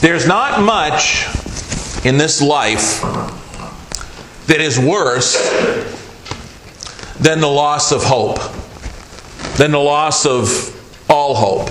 There's 0.00 0.26
not 0.26 0.62
much 0.62 1.26
in 2.06 2.16
this 2.16 2.40
life 2.40 3.02
that 4.46 4.60
is 4.60 4.78
worse 4.78 5.36
than 7.18 7.40
the 7.40 7.48
loss 7.48 7.92
of 7.92 8.02
hope, 8.02 8.38
than 9.58 9.72
the 9.72 9.78
loss 9.78 10.24
of 10.24 11.10
all 11.10 11.34
hope. 11.34 11.68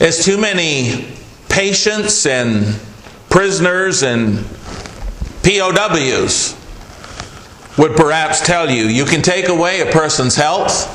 As 0.00 0.24
too 0.24 0.38
many 0.38 1.14
patients 1.50 2.24
and 2.24 2.80
prisoners 3.28 4.02
and 4.02 4.38
POWs 5.42 6.56
would 7.76 7.96
perhaps 7.96 8.40
tell 8.46 8.70
you, 8.70 8.84
you 8.84 9.04
can 9.04 9.20
take 9.20 9.48
away 9.48 9.80
a 9.80 9.92
person's 9.92 10.36
health, 10.36 10.88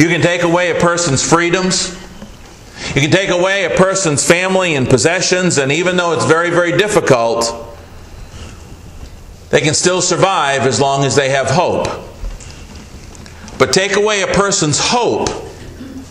you 0.00 0.08
can 0.08 0.20
take 0.20 0.42
away 0.42 0.76
a 0.76 0.80
person's 0.80 1.22
freedoms, 1.22 1.97
you 2.94 3.02
can 3.02 3.10
take 3.10 3.30
away 3.30 3.64
a 3.64 3.70
person's 3.70 4.26
family 4.26 4.74
and 4.74 4.88
possessions, 4.88 5.58
and 5.58 5.70
even 5.70 5.96
though 5.96 6.12
it's 6.12 6.24
very, 6.24 6.50
very 6.50 6.76
difficult, 6.76 7.76
they 9.50 9.60
can 9.60 9.74
still 9.74 10.00
survive 10.00 10.62
as 10.62 10.80
long 10.80 11.04
as 11.04 11.14
they 11.16 11.30
have 11.30 11.50
hope. 11.50 11.86
But 13.58 13.72
take 13.72 13.96
away 13.96 14.22
a 14.22 14.26
person's 14.26 14.78
hope, 14.78 15.28
and 15.28 16.04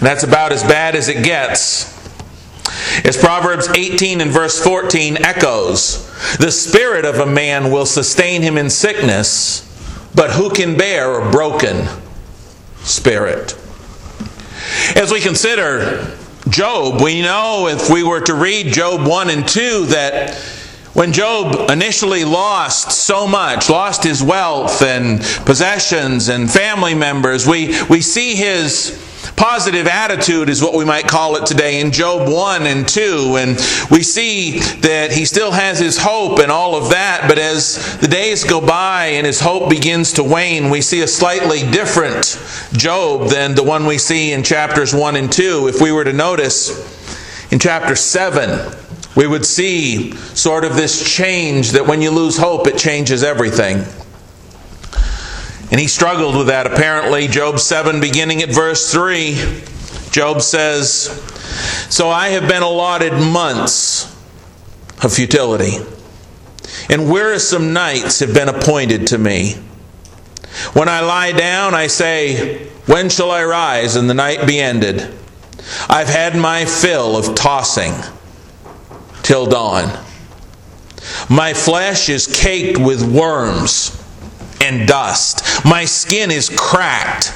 that's 0.00 0.22
about 0.22 0.52
as 0.52 0.62
bad 0.62 0.94
as 0.96 1.08
it 1.08 1.24
gets. 1.24 1.94
As 3.04 3.16
Proverbs 3.16 3.68
18 3.68 4.20
and 4.20 4.30
verse 4.30 4.62
14 4.62 5.18
echoes, 5.18 6.06
the 6.38 6.50
spirit 6.50 7.04
of 7.04 7.20
a 7.20 7.26
man 7.26 7.70
will 7.70 7.86
sustain 7.86 8.42
him 8.42 8.56
in 8.56 8.70
sickness, 8.70 9.62
but 10.14 10.30
who 10.30 10.50
can 10.50 10.76
bear 10.76 11.20
a 11.20 11.30
broken 11.30 11.86
spirit? 12.78 13.56
As 14.94 15.10
we 15.10 15.20
consider 15.20 16.16
Job, 16.48 17.02
we 17.02 17.20
know 17.20 17.66
if 17.66 17.90
we 17.90 18.04
were 18.04 18.20
to 18.20 18.34
read 18.34 18.72
Job 18.72 19.06
1 19.06 19.30
and 19.30 19.46
2 19.46 19.86
that 19.86 20.36
when 20.92 21.12
Job 21.12 21.70
initially 21.70 22.24
lost 22.24 22.92
so 22.92 23.26
much, 23.26 23.68
lost 23.68 24.04
his 24.04 24.22
wealth 24.22 24.82
and 24.82 25.20
possessions 25.44 26.28
and 26.28 26.48
family 26.48 26.94
members, 26.94 27.46
we, 27.46 27.82
we 27.86 28.00
see 28.00 28.36
his 28.36 28.90
positive 29.36 29.86
attitude 29.86 30.48
is 30.48 30.62
what 30.62 30.74
we 30.74 30.84
might 30.84 31.06
call 31.06 31.36
it 31.36 31.44
today 31.44 31.80
in 31.80 31.92
Job 31.92 32.26
1 32.26 32.66
and 32.66 32.88
2 32.88 33.36
and 33.38 33.50
we 33.90 34.02
see 34.02 34.58
that 34.80 35.12
he 35.12 35.26
still 35.26 35.50
has 35.50 35.78
his 35.78 35.98
hope 35.98 36.38
and 36.38 36.50
all 36.50 36.74
of 36.74 36.90
that 36.90 37.26
but 37.28 37.38
as 37.38 37.98
the 37.98 38.08
days 38.08 38.44
go 38.44 38.66
by 38.66 39.06
and 39.06 39.26
his 39.26 39.38
hope 39.38 39.68
begins 39.68 40.14
to 40.14 40.24
wane 40.24 40.70
we 40.70 40.80
see 40.80 41.02
a 41.02 41.06
slightly 41.06 41.60
different 41.70 42.40
Job 42.72 43.28
than 43.28 43.54
the 43.54 43.62
one 43.62 43.84
we 43.84 43.98
see 43.98 44.32
in 44.32 44.42
chapters 44.42 44.94
1 44.94 45.16
and 45.16 45.30
2 45.30 45.68
if 45.68 45.82
we 45.82 45.92
were 45.92 46.04
to 46.04 46.14
notice 46.14 47.52
in 47.52 47.58
chapter 47.58 47.94
7 47.94 48.74
we 49.16 49.26
would 49.26 49.44
see 49.44 50.12
sort 50.34 50.64
of 50.64 50.76
this 50.76 51.14
change 51.14 51.72
that 51.72 51.86
when 51.86 52.00
you 52.00 52.10
lose 52.10 52.38
hope 52.38 52.66
it 52.66 52.78
changes 52.78 53.22
everything 53.22 53.84
and 55.70 55.80
he 55.80 55.88
struggled 55.88 56.36
with 56.36 56.46
that 56.46 56.66
apparently. 56.66 57.26
Job 57.26 57.58
7, 57.58 58.00
beginning 58.00 58.42
at 58.42 58.50
verse 58.50 58.92
3, 58.92 59.34
Job 60.10 60.40
says, 60.40 61.08
So 61.90 62.08
I 62.08 62.28
have 62.28 62.48
been 62.48 62.62
allotted 62.62 63.12
months 63.12 64.04
of 65.02 65.12
futility, 65.12 65.78
and 66.88 67.10
wearisome 67.10 67.72
nights 67.72 68.20
have 68.20 68.32
been 68.32 68.48
appointed 68.48 69.08
to 69.08 69.18
me. 69.18 69.54
When 70.72 70.88
I 70.88 71.00
lie 71.00 71.32
down, 71.32 71.74
I 71.74 71.88
say, 71.88 72.68
When 72.86 73.08
shall 73.08 73.30
I 73.30 73.44
rise 73.44 73.96
and 73.96 74.08
the 74.08 74.14
night 74.14 74.46
be 74.46 74.60
ended? 74.60 75.12
I've 75.88 76.08
had 76.08 76.36
my 76.36 76.64
fill 76.64 77.16
of 77.16 77.34
tossing 77.34 77.92
till 79.22 79.46
dawn. 79.46 80.04
My 81.28 81.54
flesh 81.54 82.08
is 82.08 82.40
caked 82.40 82.78
with 82.78 83.02
worms 83.02 84.02
and 84.60 84.86
dust. 84.86 85.64
My 85.64 85.84
skin 85.84 86.30
is 86.30 86.48
cracked 86.48 87.32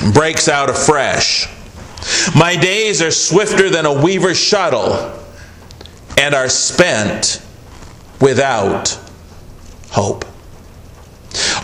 and 0.00 0.12
breaks 0.12 0.48
out 0.48 0.70
afresh. 0.70 1.48
My 2.36 2.56
days 2.56 3.00
are 3.00 3.10
swifter 3.10 3.70
than 3.70 3.86
a 3.86 3.92
weaver's 3.92 4.38
shuttle 4.38 5.18
and 6.18 6.34
are 6.34 6.48
spent 6.48 7.42
without 8.20 8.98
hope. 9.90 10.24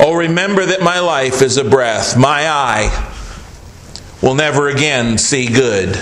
Oh, 0.00 0.14
remember 0.14 0.66
that 0.66 0.82
my 0.82 0.98
life 1.00 1.42
is 1.42 1.56
a 1.56 1.64
breath. 1.64 2.16
My 2.16 2.48
eye 2.48 3.12
will 4.22 4.34
never 4.34 4.68
again 4.68 5.18
see 5.18 5.46
good. 5.46 5.94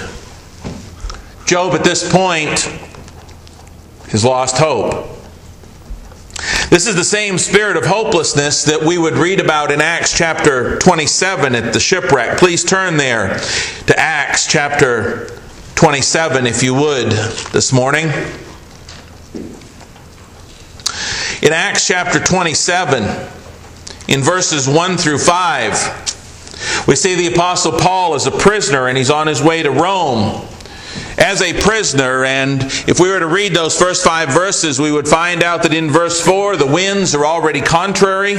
Job, 1.47 1.75
at 1.75 1.85
this 1.85 2.11
point, 2.11 2.61
has 4.11 4.25
lost 4.25 4.59
hope. 4.59 5.18
This 6.71 6.87
is 6.87 6.95
the 6.95 7.05
same 7.05 7.39
spirit 7.39 7.79
of 7.79 7.87
hopelessness 7.87 8.65
that 8.65 8.83
we 8.83 8.99
would 8.99 9.15
read 9.15 9.41
about 9.41 9.71
in 9.71 9.81
Acts 9.81 10.15
chapter 10.15 10.79
27 10.81 11.55
at 11.55 11.73
the 11.73 11.81
shipwreck. 11.81 12.37
Please 12.37 12.63
turn 12.63 12.99
there 12.99 13.39
to 13.87 13.99
Acts 13.99 14.47
chapter 14.47 15.31
27, 15.77 16.47
if 16.47 16.63
you 16.63 16.75
would, 16.75 17.11
this 17.53 17.73
morning. 17.73 18.09
In 21.43 21.55
Acts 21.55 21.87
chapter 21.87 22.21
27, 22.21 23.03
in 24.09 24.21
verses 24.21 24.69
1 24.69 24.99
through 24.99 25.21
5, 25.21 26.85
we 26.87 26.97
see 26.97 27.15
the 27.15 27.33
Apostle 27.33 27.73
Paul 27.73 28.15
is 28.15 28.27
a 28.27 28.31
prisoner 28.31 28.89
and 28.89 28.99
he's 28.99 29.11
on 29.11 29.27
his 29.27 29.43
way 29.43 29.63
to 29.63 29.71
Rome 29.71 30.47
as 31.19 31.43
a 31.43 31.53
prisoner. 31.61 32.25
And 32.25 32.63
if 32.63 33.01
we 33.01 33.11
were 33.11 33.19
to 33.19 33.27
read 33.27 33.55
those 33.55 33.79
first 33.79 34.05
five 34.05 34.29
verses, 34.29 34.81
we 34.81 34.93
would 34.93 35.09
find 35.09 35.43
out 35.43 35.63
that 35.65 35.75
in 35.75 35.91
verse 35.91 36.25
4, 36.25 36.57
the 36.57 36.67
winds 36.67 37.15
are 37.15 37.27
already 37.27 37.61
contrary. 37.61 38.37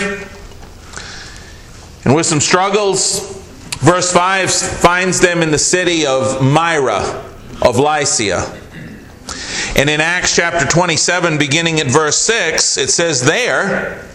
And 2.06 2.16
with 2.16 2.26
some 2.26 2.40
struggles, 2.40 3.38
verse 3.80 4.12
5 4.12 4.52
finds 4.52 5.20
them 5.20 5.42
in 5.42 5.52
the 5.52 5.58
city 5.58 6.06
of 6.06 6.42
Myra 6.42 7.26
of 7.62 7.78
Lycia. 7.78 8.56
And 9.76 9.90
in 9.90 10.02
Acts 10.02 10.36
chapter 10.36 10.66
27, 10.66 11.38
beginning 11.38 11.80
at 11.80 11.88
verse 11.88 12.18
6, 12.18 12.78
it 12.78 12.90
says 12.90 13.24
there, 13.24 14.06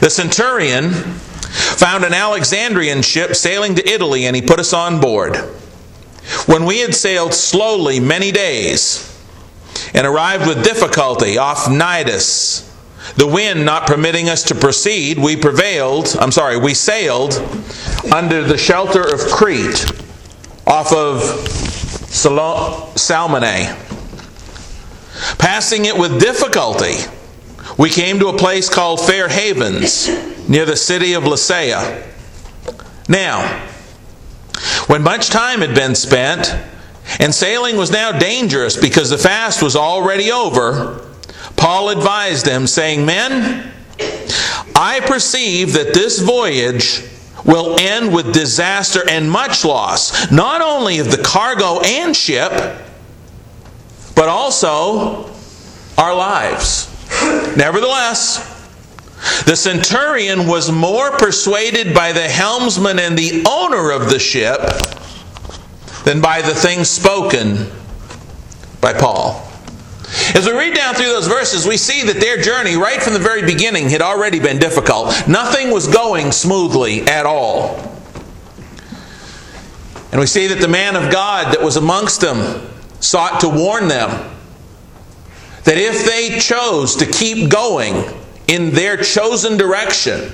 the 0.00 0.08
centurion 0.08 0.90
found 0.92 2.04
an 2.04 2.14
Alexandrian 2.14 3.02
ship 3.02 3.34
sailing 3.34 3.74
to 3.74 3.88
Italy, 3.88 4.26
and 4.26 4.34
he 4.34 4.42
put 4.42 4.58
us 4.58 4.72
on 4.72 5.00
board. 5.00 5.36
When 6.46 6.64
we 6.64 6.80
had 6.80 6.94
sailed 6.94 7.34
slowly 7.34 8.00
many 8.00 8.32
days 8.32 9.12
and 9.94 10.06
arrived 10.06 10.46
with 10.46 10.64
difficulty 10.64 11.38
off 11.38 11.66
Cnidus, 11.66 12.64
the 13.14 13.26
wind 13.26 13.64
not 13.64 13.86
permitting 13.86 14.28
us 14.28 14.42
to 14.44 14.54
proceed, 14.54 15.18
we 15.18 15.36
prevailed, 15.36 16.16
I'm 16.20 16.32
sorry, 16.32 16.58
we 16.58 16.74
sailed 16.74 17.34
under 18.12 18.42
the 18.42 18.58
shelter 18.58 19.02
of 19.02 19.20
Crete 19.30 19.86
off 20.66 20.92
of 20.92 21.22
Salmone. 22.96 23.76
Passing 25.38 25.84
it 25.84 25.96
with 25.96 26.20
difficulty, 26.20 26.94
we 27.78 27.88
came 27.90 28.18
to 28.18 28.28
a 28.28 28.36
place 28.36 28.68
called 28.68 29.00
Fair 29.00 29.28
Havens 29.28 30.08
near 30.48 30.64
the 30.64 30.76
city 30.76 31.12
of 31.14 31.22
Lasea. 31.24 32.02
Now, 33.08 33.62
when 34.86 35.02
much 35.02 35.30
time 35.30 35.60
had 35.60 35.74
been 35.74 35.94
spent, 35.94 36.54
and 37.20 37.34
sailing 37.34 37.76
was 37.76 37.90
now 37.90 38.12
dangerous 38.12 38.76
because 38.76 39.10
the 39.10 39.18
fast 39.18 39.62
was 39.62 39.76
already 39.76 40.30
over, 40.30 41.00
Paul 41.56 41.90
advised 41.90 42.46
them, 42.46 42.66
saying, 42.66 43.06
Men, 43.06 43.72
I 44.74 45.00
perceive 45.06 45.72
that 45.72 45.94
this 45.94 46.20
voyage 46.20 47.02
will 47.44 47.78
end 47.80 48.12
with 48.12 48.32
disaster 48.32 49.08
and 49.08 49.30
much 49.30 49.64
loss, 49.64 50.30
not 50.30 50.60
only 50.60 50.98
of 50.98 51.10
the 51.10 51.22
cargo 51.22 51.80
and 51.80 52.14
ship, 52.14 52.52
but 54.14 54.28
also 54.28 55.30
our 55.96 56.14
lives. 56.14 56.92
Nevertheless, 57.56 58.55
the 59.44 59.56
centurion 59.56 60.46
was 60.46 60.70
more 60.70 61.10
persuaded 61.12 61.94
by 61.94 62.12
the 62.12 62.28
helmsman 62.28 62.98
and 62.98 63.18
the 63.18 63.44
owner 63.48 63.90
of 63.90 64.10
the 64.10 64.18
ship 64.18 64.60
than 66.04 66.20
by 66.20 66.42
the 66.42 66.54
things 66.54 66.88
spoken 66.88 67.70
by 68.80 68.92
Paul. 68.92 69.42
As 70.34 70.46
we 70.46 70.52
read 70.52 70.74
down 70.74 70.94
through 70.94 71.06
those 71.06 71.26
verses, 71.26 71.66
we 71.66 71.76
see 71.76 72.04
that 72.04 72.20
their 72.20 72.36
journey, 72.40 72.76
right 72.76 73.02
from 73.02 73.12
the 73.12 73.18
very 73.18 73.42
beginning, 73.42 73.88
had 73.88 74.02
already 74.02 74.38
been 74.38 74.58
difficult. 74.58 75.08
Nothing 75.26 75.70
was 75.70 75.88
going 75.88 76.30
smoothly 76.30 77.02
at 77.02 77.26
all. 77.26 77.76
And 80.12 80.20
we 80.20 80.26
see 80.26 80.46
that 80.46 80.60
the 80.60 80.68
man 80.68 80.94
of 80.94 81.12
God 81.12 81.52
that 81.52 81.62
was 81.62 81.76
amongst 81.76 82.20
them 82.20 82.70
sought 83.00 83.40
to 83.40 83.48
warn 83.48 83.88
them 83.88 84.32
that 85.64 85.76
if 85.78 86.06
they 86.06 86.38
chose 86.38 86.94
to 86.96 87.06
keep 87.06 87.50
going, 87.50 88.04
in 88.48 88.70
their 88.70 88.96
chosen 88.96 89.56
direction, 89.56 90.32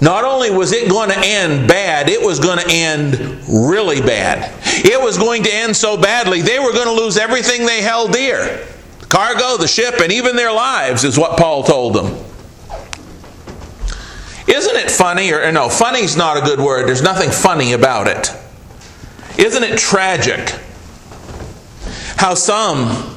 not 0.00 0.24
only 0.24 0.50
was 0.50 0.72
it 0.72 0.88
going 0.88 1.10
to 1.10 1.18
end 1.18 1.68
bad, 1.68 2.08
it 2.08 2.20
was 2.20 2.38
going 2.38 2.58
to 2.58 2.66
end 2.68 3.42
really 3.48 4.00
bad. 4.00 4.52
It 4.84 5.00
was 5.00 5.16
going 5.18 5.44
to 5.44 5.54
end 5.54 5.76
so 5.76 5.96
badly, 5.96 6.42
they 6.42 6.58
were 6.58 6.72
going 6.72 6.86
to 6.86 7.02
lose 7.02 7.16
everything 7.16 7.66
they 7.66 7.82
held 7.82 8.12
dear 8.12 8.66
cargo, 9.14 9.56
the 9.56 9.68
ship, 9.68 10.00
and 10.00 10.10
even 10.10 10.34
their 10.34 10.52
lives, 10.52 11.04
is 11.04 11.16
what 11.16 11.38
Paul 11.38 11.62
told 11.62 11.94
them. 11.94 12.06
Isn't 14.48 14.76
it 14.76 14.90
funny, 14.90 15.32
or 15.32 15.52
no, 15.52 15.68
funny's 15.68 16.16
not 16.16 16.36
a 16.36 16.40
good 16.40 16.58
word, 16.58 16.88
there's 16.88 17.00
nothing 17.00 17.30
funny 17.30 17.74
about 17.74 18.08
it. 18.08 18.32
Isn't 19.38 19.62
it 19.62 19.78
tragic 19.78 20.58
how 22.16 22.34
some 22.34 23.13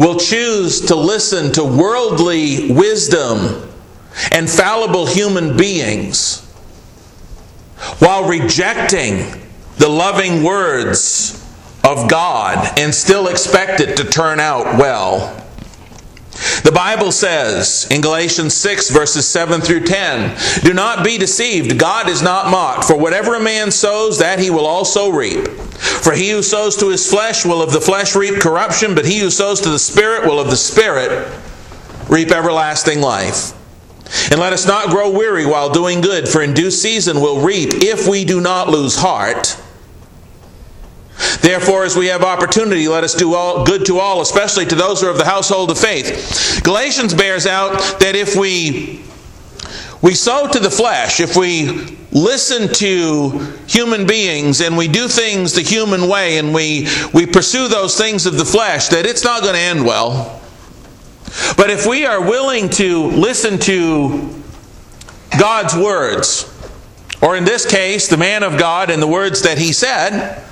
will 0.00 0.18
choose 0.18 0.80
to 0.80 0.96
listen 0.96 1.52
to 1.52 1.62
worldly 1.62 2.72
wisdom 2.72 3.68
and 4.32 4.48
fallible 4.48 5.06
human 5.06 5.58
beings 5.58 6.40
while 7.98 8.26
rejecting 8.26 9.18
the 9.76 9.88
loving 9.88 10.42
words 10.42 11.36
of 11.84 12.08
God 12.08 12.78
and 12.78 12.94
still 12.94 13.28
expect 13.28 13.80
it 13.80 13.98
to 13.98 14.04
turn 14.04 14.40
out 14.40 14.78
well. 14.78 15.39
The 16.62 16.72
Bible 16.72 17.12
says 17.12 17.86
in 17.90 18.00
Galatians 18.00 18.54
6, 18.54 18.90
verses 18.90 19.26
7 19.28 19.60
through 19.60 19.84
10 19.84 20.36
Do 20.62 20.72
not 20.72 21.04
be 21.04 21.18
deceived. 21.18 21.78
God 21.78 22.08
is 22.08 22.22
not 22.22 22.50
mocked. 22.50 22.84
For 22.84 22.96
whatever 22.96 23.34
a 23.34 23.40
man 23.40 23.70
sows, 23.70 24.18
that 24.18 24.38
he 24.38 24.50
will 24.50 24.66
also 24.66 25.10
reap. 25.10 25.48
For 25.48 26.12
he 26.12 26.30
who 26.30 26.42
sows 26.42 26.76
to 26.78 26.88
his 26.88 27.08
flesh 27.10 27.44
will 27.44 27.62
of 27.62 27.72
the 27.72 27.80
flesh 27.80 28.16
reap 28.16 28.40
corruption, 28.40 28.94
but 28.94 29.04
he 29.04 29.18
who 29.18 29.30
sows 29.30 29.60
to 29.62 29.70
the 29.70 29.78
Spirit 29.78 30.24
will 30.24 30.40
of 30.40 30.48
the 30.48 30.56
Spirit 30.56 31.30
reap 32.08 32.30
everlasting 32.30 33.00
life. 33.00 33.52
And 34.30 34.40
let 34.40 34.52
us 34.52 34.66
not 34.66 34.90
grow 34.90 35.10
weary 35.10 35.46
while 35.46 35.70
doing 35.70 36.00
good, 36.00 36.28
for 36.28 36.42
in 36.42 36.54
due 36.54 36.70
season 36.70 37.20
we'll 37.20 37.44
reap 37.44 37.70
if 37.74 38.08
we 38.08 38.24
do 38.24 38.40
not 38.40 38.68
lose 38.68 38.96
heart. 38.96 39.60
Therefore, 41.40 41.84
as 41.84 41.96
we 41.96 42.06
have 42.06 42.22
opportunity, 42.22 42.88
let 42.88 43.04
us 43.04 43.14
do 43.14 43.34
all, 43.34 43.64
good 43.64 43.84
to 43.86 43.98
all, 43.98 44.20
especially 44.20 44.66
to 44.66 44.74
those 44.74 45.00
who 45.00 45.08
are 45.08 45.10
of 45.10 45.18
the 45.18 45.24
household 45.24 45.70
of 45.70 45.78
faith. 45.78 46.60
Galatians 46.62 47.14
bears 47.14 47.46
out 47.46 48.00
that 48.00 48.14
if 48.16 48.36
we 48.36 49.04
we 50.02 50.14
sow 50.14 50.48
to 50.48 50.58
the 50.58 50.70
flesh, 50.70 51.20
if 51.20 51.36
we 51.36 51.98
listen 52.10 52.72
to 52.74 53.56
human 53.66 54.06
beings 54.06 54.62
and 54.62 54.76
we 54.76 54.88
do 54.88 55.08
things 55.08 55.52
the 55.52 55.60
human 55.60 56.08
way 56.08 56.38
and 56.38 56.54
we, 56.54 56.88
we 57.12 57.26
pursue 57.26 57.68
those 57.68 57.98
things 57.98 58.24
of 58.24 58.38
the 58.38 58.44
flesh, 58.44 58.88
that 58.88 59.04
it's 59.04 59.24
not 59.24 59.42
going 59.42 59.54
to 59.54 59.60
end 59.60 59.84
well. 59.84 60.40
But 61.56 61.68
if 61.68 61.86
we 61.86 62.06
are 62.06 62.20
willing 62.20 62.70
to 62.70 63.08
listen 63.08 63.58
to 63.60 64.42
God's 65.38 65.76
words, 65.76 66.46
or 67.20 67.36
in 67.36 67.44
this 67.44 67.70
case, 67.70 68.08
the 68.08 68.16
man 68.16 68.42
of 68.42 68.58
God 68.58 68.88
and 68.88 69.02
the 69.02 69.06
words 69.06 69.42
that 69.42 69.58
he 69.58 69.72
said, 69.72 70.42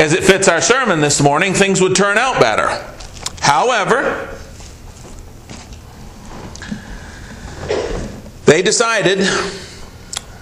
as 0.00 0.14
it 0.14 0.24
fits 0.24 0.48
our 0.48 0.62
sermon 0.62 1.02
this 1.02 1.20
morning, 1.20 1.52
things 1.52 1.78
would 1.78 1.94
turn 1.94 2.16
out 2.16 2.40
better. 2.40 2.68
However, 3.42 4.34
they 8.46 8.62
decided 8.62 9.18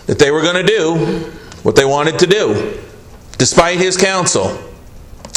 that 0.07 0.21
they 0.21 0.31
were 0.31 0.43
going 0.43 0.65
to 0.65 0.73
do 0.73 0.95
what 1.65 1.75
they 1.75 1.85
wanted 1.85 2.21
to 2.21 2.27
do, 2.29 2.79
despite 3.37 3.79
his 3.79 3.97
counsel, 3.97 4.57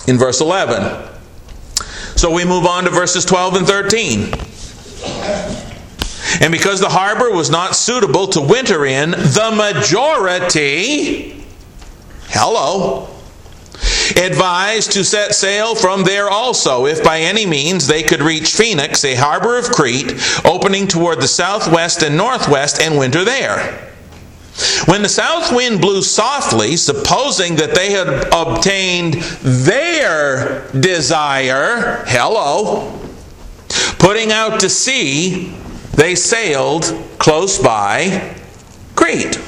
in 0.07 0.19
verse 0.19 0.39
11. 0.39 1.09
So 2.15 2.31
we 2.31 2.45
move 2.45 2.67
on 2.67 2.83
to 2.83 2.91
verses 2.91 3.25
12 3.25 3.55
and 3.55 3.65
13. 3.65 4.33
And 6.41 6.51
because 6.51 6.79
the 6.79 6.89
harbor 6.89 7.31
was 7.31 7.49
not 7.49 7.75
suitable 7.75 8.27
to 8.27 8.41
winter 8.41 8.85
in, 8.85 9.09
the 9.09 9.73
majority, 9.75 11.43
hello, 12.27 13.10
advised 14.17 14.91
to 14.93 15.03
set 15.03 15.35
sail 15.35 15.75
from 15.75 16.03
there 16.03 16.29
also, 16.29 16.85
if 16.85 17.03
by 17.03 17.19
any 17.19 17.45
means 17.45 17.87
they 17.87 18.03
could 18.03 18.21
reach 18.21 18.53
Phoenix, 18.53 19.03
a 19.03 19.15
harbor 19.15 19.57
of 19.57 19.71
Crete, 19.71 20.13
opening 20.45 20.87
toward 20.87 21.19
the 21.21 21.27
southwest 21.27 22.03
and 22.03 22.17
northwest, 22.17 22.81
and 22.81 22.97
winter 22.97 23.23
there. 23.23 23.89
When 24.85 25.01
the 25.01 25.09
south 25.09 25.55
wind 25.55 25.81
blew 25.81 26.01
softly, 26.01 26.75
supposing 26.75 27.55
that 27.55 27.73
they 27.73 27.91
had 27.91 28.27
obtained 28.33 29.15
their 29.41 30.67
desire, 30.71 32.03
hello, 32.07 32.99
putting 33.97 34.31
out 34.31 34.59
to 34.59 34.69
sea, 34.69 35.55
they 35.93 36.15
sailed 36.15 36.83
close 37.17 37.59
by 37.59 38.35
Crete. 38.95 39.39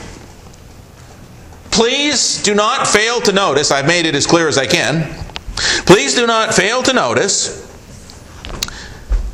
Please 1.73 2.41
do 2.43 2.53
not 2.53 2.87
fail 2.87 3.19
to 3.21 3.31
notice, 3.31 3.71
I've 3.71 3.87
made 3.87 4.05
it 4.05 4.13
as 4.13 4.27
clear 4.27 4.47
as 4.47 4.59
I 4.59 4.67
can. 4.67 5.11
Please 5.87 6.13
do 6.13 6.27
not 6.27 6.53
fail 6.53 6.83
to 6.83 6.93
notice 6.93 7.61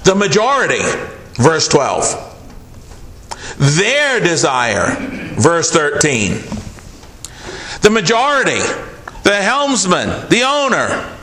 the 0.05 0.15
majority, 0.15 0.79
verse 1.33 1.67
12. 1.67 2.27
Their 3.57 4.21
desire, 4.21 4.95
verse 5.35 5.69
13. 5.71 6.31
The 7.81 7.89
majority, 7.89 8.61
the 9.23 9.35
helmsman, 9.35 10.29
the 10.29 10.43
owner, 10.43 11.18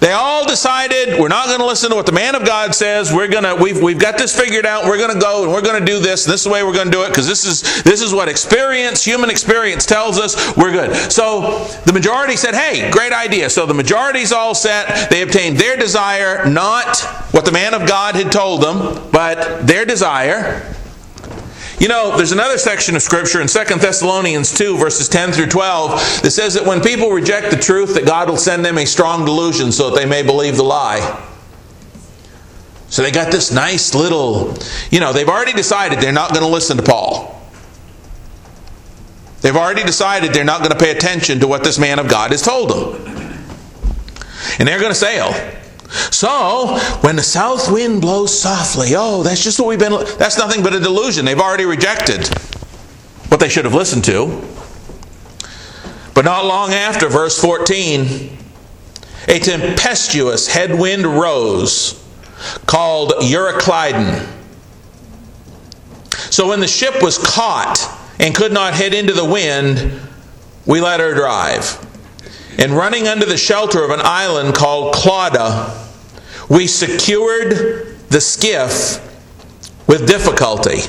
they 0.00 0.12
all 0.12 0.46
decided 0.46 1.18
we're 1.18 1.28
not 1.28 1.46
going 1.46 1.58
to 1.58 1.66
listen 1.66 1.90
to 1.90 1.96
what 1.96 2.06
the 2.06 2.12
man 2.12 2.36
of 2.36 2.46
God 2.46 2.72
says. 2.72 3.12
We're 3.12 3.26
going 3.26 3.42
to 3.42 3.56
we've 3.60 3.82
we've 3.82 3.98
got 3.98 4.16
this 4.16 4.38
figured 4.38 4.64
out. 4.64 4.84
We're 4.84 4.96
going 4.96 5.12
to 5.12 5.18
go 5.18 5.42
and 5.42 5.52
we're 5.52 5.62
going 5.62 5.80
to 5.80 5.84
do 5.84 5.98
this. 5.98 6.24
This 6.24 6.40
is 6.40 6.44
the 6.44 6.50
way 6.50 6.62
we're 6.62 6.72
going 6.72 6.86
to 6.86 6.92
do 6.92 7.02
it 7.02 7.08
because 7.08 7.26
this 7.26 7.44
is 7.44 7.82
this 7.82 8.00
is 8.00 8.14
what 8.14 8.28
experience, 8.28 9.04
human 9.04 9.28
experience 9.28 9.86
tells 9.86 10.18
us. 10.18 10.56
We're 10.56 10.70
good. 10.70 10.94
So 11.10 11.64
the 11.84 11.92
majority 11.92 12.36
said, 12.36 12.54
"Hey, 12.54 12.90
great 12.92 13.12
idea." 13.12 13.50
So 13.50 13.66
the 13.66 13.74
majority's 13.74 14.30
all 14.30 14.54
set. 14.54 15.10
They 15.10 15.22
obtained 15.22 15.58
their 15.58 15.76
desire, 15.76 16.48
not 16.48 16.98
what 17.32 17.44
the 17.44 17.52
man 17.52 17.74
of 17.74 17.88
God 17.88 18.14
had 18.14 18.30
told 18.30 18.62
them, 18.62 19.10
but 19.10 19.66
their 19.66 19.84
desire. 19.84 20.74
You 21.80 21.86
know, 21.86 22.16
there's 22.16 22.32
another 22.32 22.58
section 22.58 22.96
of 22.96 23.02
Scripture 23.02 23.40
in 23.40 23.46
2 23.46 23.64
Thessalonians 23.76 24.52
2, 24.52 24.76
verses 24.76 25.08
10 25.08 25.30
through 25.30 25.46
12, 25.46 26.22
that 26.22 26.30
says 26.32 26.54
that 26.54 26.66
when 26.66 26.80
people 26.80 27.10
reject 27.10 27.52
the 27.52 27.56
truth, 27.56 27.94
that 27.94 28.04
God 28.04 28.28
will 28.28 28.36
send 28.36 28.64
them 28.64 28.78
a 28.78 28.84
strong 28.84 29.24
delusion 29.24 29.70
so 29.70 29.90
that 29.90 30.00
they 30.00 30.06
may 30.06 30.24
believe 30.24 30.56
the 30.56 30.64
lie. 30.64 31.24
So 32.88 33.02
they 33.02 33.12
got 33.12 33.30
this 33.30 33.52
nice 33.52 33.94
little, 33.94 34.56
you 34.90 34.98
know, 34.98 35.12
they've 35.12 35.28
already 35.28 35.52
decided 35.52 36.00
they're 36.00 36.10
not 36.10 36.30
going 36.30 36.42
to 36.42 36.50
listen 36.50 36.76
to 36.78 36.82
Paul. 36.82 37.40
They've 39.40 39.54
already 39.54 39.84
decided 39.84 40.32
they're 40.32 40.44
not 40.44 40.60
going 40.60 40.72
to 40.72 40.78
pay 40.78 40.90
attention 40.90 41.38
to 41.40 41.46
what 41.46 41.62
this 41.62 41.78
man 41.78 42.00
of 42.00 42.08
God 42.08 42.32
has 42.32 42.42
told 42.42 42.70
them. 42.70 43.38
And 44.58 44.66
they're 44.66 44.80
going 44.80 44.90
to 44.90 44.98
sail. 44.98 45.32
So, 45.90 46.78
when 47.00 47.16
the 47.16 47.22
south 47.22 47.70
wind 47.70 48.02
blows 48.02 48.38
softly, 48.38 48.90
oh, 48.94 49.22
that's 49.22 49.42
just 49.42 49.58
what 49.58 49.68
we've 49.68 49.78
been, 49.78 49.92
that's 50.18 50.36
nothing 50.36 50.62
but 50.62 50.74
a 50.74 50.80
delusion. 50.80 51.24
They've 51.24 51.38
already 51.38 51.64
rejected 51.64 52.28
what 53.28 53.40
they 53.40 53.48
should 53.48 53.64
have 53.64 53.74
listened 53.74 54.04
to. 54.04 54.44
But 56.14 56.24
not 56.24 56.44
long 56.44 56.72
after, 56.72 57.08
verse 57.08 57.40
14, 57.40 58.36
a 59.28 59.38
tempestuous 59.38 60.48
headwind 60.48 61.06
rose 61.06 62.04
called 62.66 63.12
Euroclydon. 63.20 64.26
So 66.30 66.48
when 66.48 66.60
the 66.60 66.68
ship 66.68 67.02
was 67.02 67.16
caught 67.18 67.78
and 68.20 68.34
could 68.34 68.52
not 68.52 68.74
head 68.74 68.92
into 68.92 69.14
the 69.14 69.24
wind, 69.24 70.00
we 70.66 70.80
let 70.80 71.00
her 71.00 71.14
drive 71.14 71.87
and 72.58 72.72
running 72.72 73.06
under 73.06 73.24
the 73.24 73.36
shelter 73.36 73.84
of 73.84 73.90
an 73.90 74.00
island 74.02 74.54
called 74.54 74.94
Clauda, 74.94 75.86
we 76.50 76.66
secured 76.66 77.96
the 78.08 78.20
skiff 78.20 79.04
with 79.86 80.06
difficulty 80.06 80.80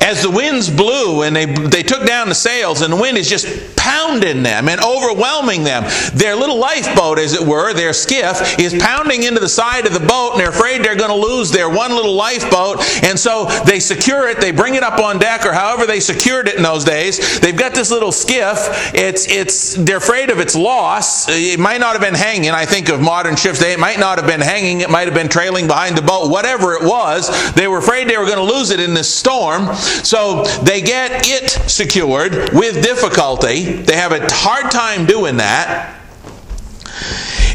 as 0.00 0.22
the 0.22 0.30
winds 0.30 0.70
blew 0.70 1.22
and 1.22 1.34
they, 1.34 1.46
they 1.46 1.82
took 1.82 2.06
down 2.06 2.28
the 2.28 2.34
sails 2.34 2.82
and 2.82 2.92
the 2.92 2.96
wind 2.96 3.16
is 3.16 3.28
just 3.28 3.76
pounding 3.76 4.42
them 4.42 4.68
and 4.68 4.80
overwhelming 4.80 5.64
them. 5.64 5.84
Their 6.14 6.36
little 6.36 6.58
lifeboat 6.58 7.18
as 7.18 7.34
it 7.34 7.46
were 7.46 7.72
their 7.72 7.92
skiff 7.92 8.58
is 8.58 8.74
pounding 8.74 9.24
into 9.24 9.40
the 9.40 9.48
side 9.48 9.86
of 9.86 9.92
the 9.92 10.06
boat 10.06 10.32
and 10.32 10.40
they're 10.40 10.50
afraid 10.50 10.84
they're 10.84 10.96
going 10.96 11.10
to 11.10 11.26
lose 11.28 11.50
their 11.50 11.68
one 11.68 11.92
little 11.92 12.14
lifeboat. 12.14 12.78
And 13.02 13.18
so 13.18 13.46
they 13.64 13.80
secure 13.80 14.28
it 14.28 14.40
they 14.40 14.50
bring 14.50 14.74
it 14.74 14.82
up 14.82 15.00
on 15.00 15.18
deck 15.18 15.44
or 15.46 15.52
however 15.52 15.86
they 15.86 16.00
secured 16.00 16.48
it 16.48 16.56
in 16.56 16.62
those 16.62 16.84
days. 16.84 17.40
They've 17.40 17.56
got 17.56 17.74
this 17.74 17.90
little 17.90 18.12
skiff. 18.12 18.92
It's 18.94 19.28
it's 19.28 19.74
they're 19.74 19.96
afraid 19.96 20.30
of 20.30 20.38
its 20.38 20.54
loss. 20.54 21.28
It 21.28 21.58
might 21.58 21.80
not 21.80 21.92
have 21.92 22.00
been 22.00 22.14
hanging. 22.14 22.50
I 22.50 22.66
think 22.66 22.88
of 22.88 23.00
modern 23.00 23.36
ships 23.36 23.62
it 23.62 23.78
might 23.78 23.98
not 23.98 24.18
have 24.18 24.26
been 24.26 24.40
hanging. 24.40 24.82
It 24.82 24.90
might 24.90 25.06
have 25.06 25.14
been 25.14 25.28
trailing 25.28 25.66
behind 25.66 25.96
the 25.96 26.02
boat. 26.02 26.30
Whatever 26.30 26.74
it 26.74 26.82
was 26.82 27.26
they 27.54 27.66
were 27.66 27.78
afraid 27.78 28.08
they 28.08 28.18
were 28.18 28.26
going 28.26 28.36
to 28.36 28.54
lose 28.54 28.70
it 28.70 28.80
in 28.80 28.94
this 28.94 29.12
storm 29.12 29.66
so 30.02 30.44
they 30.62 30.80
get 30.80 31.26
it 31.26 31.50
secured 31.70 32.52
with 32.52 32.82
difficulty. 32.82 33.64
They 33.64 33.96
have 33.96 34.12
a 34.12 34.26
hard 34.30 34.70
time 34.70 35.06
doing 35.06 35.36
that. 35.38 35.94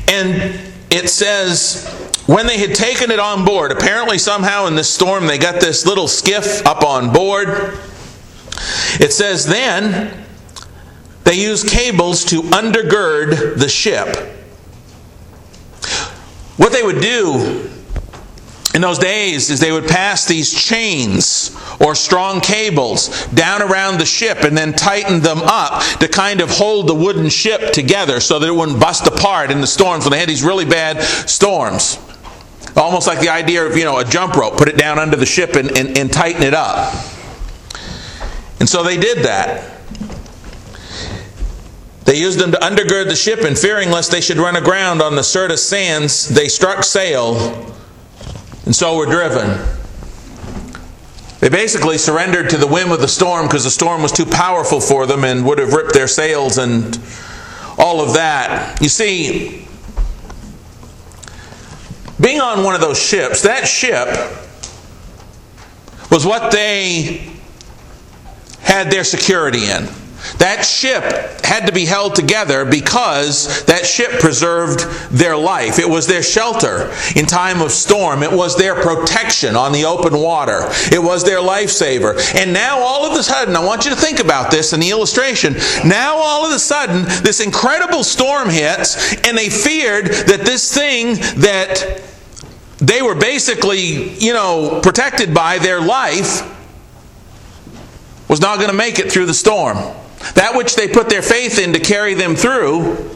And 0.08 0.60
it 0.90 1.10
says, 1.10 1.88
when 2.28 2.48
they 2.48 2.58
had 2.58 2.76
taken 2.76 3.12
it 3.12 3.20
on 3.20 3.46
board, 3.46 3.72
apparently 3.72 4.18
somehow 4.18 4.68
in 4.68 4.76
this 4.76 4.90
storm 4.90 5.28
they 5.28 5.38
got 5.38 5.62
this 5.62 5.86
little 5.86 6.08
skiff 6.08 6.66
up 6.66 6.84
on 6.84 7.12
board. 7.12 7.78
It 9.00 9.14
says 9.14 9.46
then 9.46 10.26
they 11.24 11.36
used 11.36 11.70
cables 11.70 12.26
to 12.26 12.42
undergird 12.42 13.58
the 13.58 13.70
ship. 13.70 14.16
What 16.58 16.72
they 16.72 16.84
would 16.84 17.02
do 17.02 17.70
in 18.74 18.82
those 18.82 19.00
days 19.00 19.50
is 19.50 19.60
they 19.60 19.72
would 19.72 19.88
pass 19.88 20.26
these 20.26 20.52
chains 20.54 21.56
or 21.82 21.94
strong 21.94 22.40
cables 22.40 23.26
down 23.28 23.62
around 23.62 24.00
the 24.00 24.06
ship 24.06 24.44
and 24.44 24.58
then 24.58 24.72
tighten 24.72 25.20
them 25.20 25.40
up 25.44 25.84
to 26.00 26.08
kind 26.08 26.40
of 26.40 26.50
hold 26.50 26.88
the 26.88 26.96
wooden 26.96 27.28
ship 27.28 27.74
together 27.74 28.22
so 28.22 28.40
that 28.40 28.48
it 28.48 28.56
wouldn't 28.56 28.80
bust 28.80 29.06
apart 29.08 29.52
in 29.52 29.60
the 29.60 29.68
storms 29.68 30.06
when 30.06 30.12
they 30.12 30.20
had 30.20 30.30
these 30.30 30.44
really 30.44 30.64
bad 30.64 31.02
storms. 31.02 32.00
Almost 32.78 33.08
like 33.08 33.20
the 33.20 33.28
idea 33.28 33.66
of, 33.66 33.76
you 33.76 33.84
know, 33.84 34.00
a 34.00 34.06
jump 34.06 34.36
rope, 34.36 34.56
put 34.56 34.70
it 34.70 34.78
down 34.78 35.00
under 35.00 35.18
the 35.18 35.26
ship 35.26 35.56
and, 35.56 35.78
and, 35.78 35.98
and 35.98 36.12
tighten 36.12 36.42
it 36.42 36.54
up. 36.54 36.94
And 38.62 38.70
so 38.70 38.84
they 38.84 38.96
did 38.96 39.26
that. 39.26 39.80
They 42.06 42.16
used 42.16 42.40
them 42.40 42.52
to 42.52 42.58
undergird 42.60 43.06
the 43.10 43.16
ship, 43.16 43.42
and 43.42 43.58
fearing 43.58 43.90
lest 43.90 44.12
they 44.12 44.22
should 44.22 44.38
run 44.38 44.56
aground 44.56 45.02
on 45.02 45.16
the 45.16 45.24
Syrtis 45.24 45.68
sands, 45.68 46.30
they 46.30 46.48
struck 46.48 46.84
sail 46.84 47.76
and 48.72 48.76
so 48.78 48.96
were 48.96 49.06
driven. 49.06 49.60
They 51.42 51.50
basically 51.50 51.98
surrendered 51.98 52.52
to 52.52 52.58
the 52.58 52.68
whim 52.68 52.94
of 52.94 53.02
the 53.02 53.08
storm 53.10 53.48
because 53.48 53.66
the 53.66 53.70
storm 53.70 54.02
was 54.02 54.14
too 54.14 54.26
powerful 54.26 54.80
for 54.80 55.06
them 55.06 55.26
and 55.26 55.46
would 55.46 55.58
have 55.58 55.74
ripped 55.74 55.94
their 55.94 56.08
sails 56.08 56.58
and 56.58 56.98
all 57.78 58.00
of 58.00 58.14
that. 58.14 58.82
You 58.82 58.88
see, 58.88 59.68
being 62.22 62.40
on 62.40 62.64
one 62.64 62.76
of 62.76 62.80
those 62.80 62.98
ships, 62.98 63.42
that 63.42 63.68
ship 63.68 64.08
was 66.10 66.26
what 66.26 66.54
they 66.54 67.30
had 68.62 68.90
their 68.90 69.04
security 69.04 69.66
in. 69.70 69.90
That 70.38 70.64
ship 70.64 71.04
had 71.44 71.68
to 71.68 71.74
be 71.74 71.86
held 71.86 72.16
together 72.16 72.66
because 72.66 73.64
that 73.66 73.86
ship 73.86 74.20
preserved 74.20 74.82
their 75.12 75.36
life. 75.36 75.80
It 75.80 75.90
was 75.90 76.08
their 76.08 76.24
shelter 76.24 76.94
in 77.16 77.26
time 77.26 77.62
of 77.62 77.72
storm. 77.72 78.24
It 78.24 78.32
was 78.32 78.58
their 78.58 78.76
protection 78.76 79.56
on 79.56 79.72
the 79.72 79.86
open 79.86 80.18
water. 80.18 80.68
It 80.92 81.02
was 81.02 81.24
their 81.24 81.40
lifesaver. 81.40 82.20
And 82.36 82.54
now, 82.54 82.80
all 82.80 83.06
of 83.06 83.18
a 83.18 83.24
sudden, 83.24 83.56
I 83.56 83.64
want 83.64 83.86
you 83.86 83.92
to 83.92 83.98
think 83.98 84.20
about 84.20 84.52
this 84.52 84.74
in 84.74 84.80
the 84.80 84.90
illustration. 84.90 85.56
Now, 85.86 86.16
all 86.18 86.46
of 86.46 86.52
a 86.52 86.60
sudden, 86.60 87.04
this 87.24 87.40
incredible 87.40 88.04
storm 88.04 88.50
hits, 88.50 89.16
and 89.28 89.38
they 89.38 89.50
feared 89.50 90.06
that 90.06 90.42
this 90.46 90.74
thing 90.74 91.16
that 91.42 92.02
they 92.78 93.02
were 93.02 93.16
basically, 93.16 94.18
you 94.18 94.34
know, 94.34 94.80
protected 94.82 95.34
by 95.34 95.60
their 95.60 95.80
life 95.80 96.48
was 98.28 98.42
not 98.42 98.58
going 98.58 98.72
to 98.72 98.76
make 98.76 98.98
it 98.98 99.12
through 99.12 99.26
the 99.26 99.34
storm. 99.34 99.78
That 100.36 100.56
which 100.56 100.76
they 100.76 100.88
put 100.88 101.10
their 101.10 101.22
faith 101.22 101.60
in 101.60 101.74
to 101.74 101.80
carry 101.80 102.14
them 102.14 102.36
through, 102.36 103.10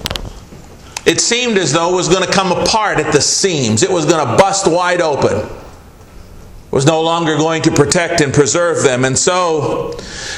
it 1.06 1.22
seemed 1.22 1.58
as 1.58 1.72
though 1.72 1.94
it 1.94 1.96
was 1.96 2.10
going 2.10 2.26
to 2.26 2.32
come 2.32 2.52
apart 2.52 2.98
at 2.98 3.14
the 3.14 3.22
seams. 3.22 3.84
It 3.84 3.92
was 3.92 4.06
going 4.06 4.26
to 4.26 4.38
bust 4.38 4.70
wide 4.70 5.02
open. 5.02 5.38
It 5.38 6.72
was 6.72 6.86
no 6.86 7.02
longer 7.04 7.38
going 7.38 7.62
to 7.64 7.72
protect 7.72 8.22
and 8.22 8.34
preserve 8.34 8.84
them. 8.84 9.06
And 9.06 9.18
so 9.18 9.92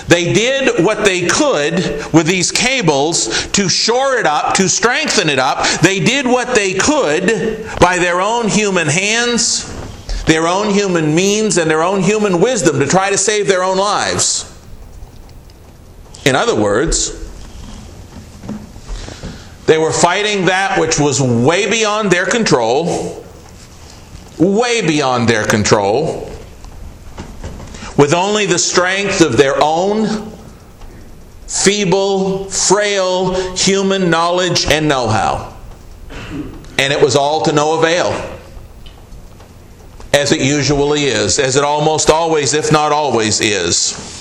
they 0.08 0.34
did 0.34 0.84
what 0.84 1.06
they 1.06 1.26
could 1.26 1.74
with 2.14 2.28
these 2.28 2.52
cables 2.52 3.48
to 3.54 3.70
shore 3.70 4.18
it 4.18 4.26
up, 4.26 4.56
to 4.56 4.68
strengthen 4.68 5.30
it 5.30 5.40
up. 5.40 5.66
They 5.80 6.00
did 6.00 6.28
what 6.28 6.54
they 6.54 6.74
could 6.74 7.66
by 7.80 7.98
their 7.98 8.20
own 8.20 8.50
human 8.50 8.88
hands, 8.88 9.74
their 10.26 10.48
own 10.48 10.70
human 10.70 11.16
means, 11.16 11.58
and 11.58 11.72
their 11.72 11.82
own 11.82 12.02
human 12.02 12.42
wisdom 12.42 12.80
to 12.80 12.86
try 12.86 13.10
to 13.10 13.18
save 13.18 13.48
their 13.48 13.64
own 13.64 13.78
lives. 13.78 14.57
In 16.28 16.36
other 16.36 16.56
words, 16.56 17.14
they 19.66 19.78
were 19.78 19.94
fighting 19.94 20.48
that 20.48 20.78
which 20.78 21.00
was 21.00 21.22
way 21.22 21.70
beyond 21.70 22.12
their 22.12 22.26
control, 22.26 23.24
way 24.38 24.86
beyond 24.86 25.30
their 25.30 25.46
control, 25.46 26.30
with 27.98 28.14
only 28.14 28.46
the 28.46 28.60
strength 28.60 29.22
of 29.22 29.38
their 29.38 29.56
own 29.64 30.30
feeble, 31.48 32.50
frail 32.50 33.56
human 33.56 34.10
knowledge 34.10 34.66
and 34.66 34.90
know 34.90 35.08
how. 35.08 35.56
And 36.78 36.92
it 36.92 37.02
was 37.02 37.16
all 37.16 37.42
to 37.44 37.54
no 37.54 37.80
avail. 37.80 38.12
As 40.12 40.34
it 40.34 40.42
usually 40.42 41.06
is, 41.06 41.40
as 41.40 41.56
it 41.56 41.64
almost 41.64 42.10
always, 42.10 42.54
if 42.54 42.70
not 42.70 42.92
always, 42.92 43.40
is. 43.40 44.17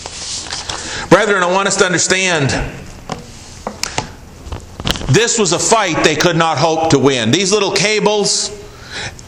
Brethren, 1.10 1.42
I 1.42 1.50
want 1.50 1.68
us 1.68 1.76
to 1.76 1.84
understand 1.84 2.50
this 5.08 5.38
was 5.38 5.52
a 5.52 5.58
fight 5.58 6.02
they 6.04 6.16
could 6.16 6.36
not 6.36 6.58
hope 6.58 6.90
to 6.90 6.98
win. 6.98 7.30
These 7.30 7.52
little 7.52 7.72
cables, 7.72 8.50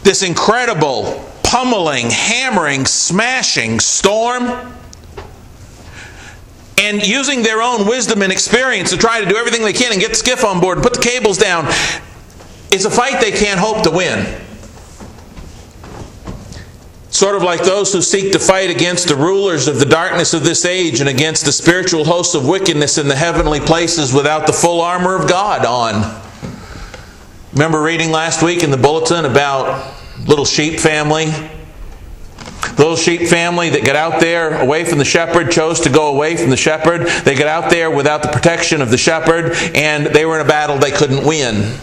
this 0.03 0.21
incredible 0.21 1.25
pummeling, 1.43 2.09
hammering, 2.09 2.85
smashing 2.85 3.79
storm, 3.79 4.75
and 6.77 7.05
using 7.05 7.43
their 7.43 7.61
own 7.61 7.87
wisdom 7.87 8.21
and 8.21 8.31
experience 8.31 8.91
to 8.91 8.97
try 8.97 9.19
to 9.19 9.27
do 9.27 9.35
everything 9.35 9.63
they 9.63 9.73
can 9.73 9.91
and 9.91 9.99
get 9.99 10.09
the 10.09 10.15
skiff 10.15 10.43
on 10.43 10.59
board 10.61 10.77
and 10.77 10.83
put 10.83 10.93
the 10.93 11.01
cables 11.01 11.37
down, 11.37 11.65
it's 12.71 12.85
a 12.85 12.91
fight 12.91 13.19
they 13.19 13.31
can't 13.31 13.59
hope 13.59 13.83
to 13.83 13.91
win. 13.91 14.39
Sort 17.19 17.35
of 17.35 17.43
like 17.43 17.65
those 17.65 17.91
who 17.91 18.01
seek 18.01 18.31
to 18.31 18.39
fight 18.39 18.69
against 18.69 19.09
the 19.09 19.15
rulers 19.17 19.67
of 19.67 19.77
the 19.77 19.85
darkness 19.85 20.33
of 20.33 20.45
this 20.45 20.63
age 20.63 21.01
and 21.01 21.09
against 21.09 21.43
the 21.43 21.51
spiritual 21.51 22.05
hosts 22.05 22.33
of 22.33 22.47
wickedness 22.47 22.97
in 22.97 23.09
the 23.09 23.15
heavenly 23.17 23.59
places 23.59 24.13
without 24.13 24.47
the 24.47 24.53
full 24.53 24.79
armor 24.79 25.15
of 25.15 25.27
God 25.27 25.65
on. 25.65 26.21
Remember 27.51 27.81
reading 27.81 28.11
last 28.11 28.41
week 28.41 28.63
in 28.63 28.71
the 28.71 28.77
bulletin 28.77 29.25
about 29.25 29.93
little 30.27 30.45
sheep 30.45 30.79
family? 30.79 31.25
Little 32.77 32.95
sheep 32.95 33.27
family 33.27 33.69
that 33.71 33.83
got 33.83 33.97
out 33.97 34.21
there 34.21 34.57
away 34.61 34.85
from 34.85 34.97
the 34.97 35.03
shepherd 35.03 35.51
chose 35.51 35.81
to 35.81 35.89
go 35.89 36.15
away 36.15 36.37
from 36.37 36.51
the 36.51 36.55
shepherd. 36.55 37.05
They 37.25 37.35
got 37.35 37.47
out 37.47 37.69
there 37.69 37.91
without 37.91 38.23
the 38.23 38.29
protection 38.29 38.81
of 38.81 38.91
the 38.91 38.97
shepherd, 38.97 39.57
and 39.75 40.05
they 40.05 40.25
were 40.25 40.39
in 40.39 40.45
a 40.45 40.47
battle 40.47 40.77
they 40.77 40.91
couldn't 40.91 41.25
win. 41.25 41.77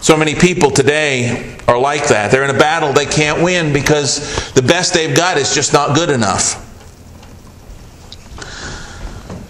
So 0.00 0.16
many 0.16 0.34
people 0.34 0.70
today 0.70 1.58
are 1.66 1.78
like 1.78 2.08
that. 2.08 2.30
They're 2.30 2.44
in 2.44 2.54
a 2.54 2.58
battle 2.58 2.92
they 2.92 3.06
can't 3.06 3.42
win 3.42 3.72
because 3.72 4.52
the 4.52 4.62
best 4.62 4.94
they've 4.94 5.16
got 5.16 5.36
is 5.38 5.54
just 5.54 5.72
not 5.72 5.94
good 5.94 6.08
enough. 6.08 6.64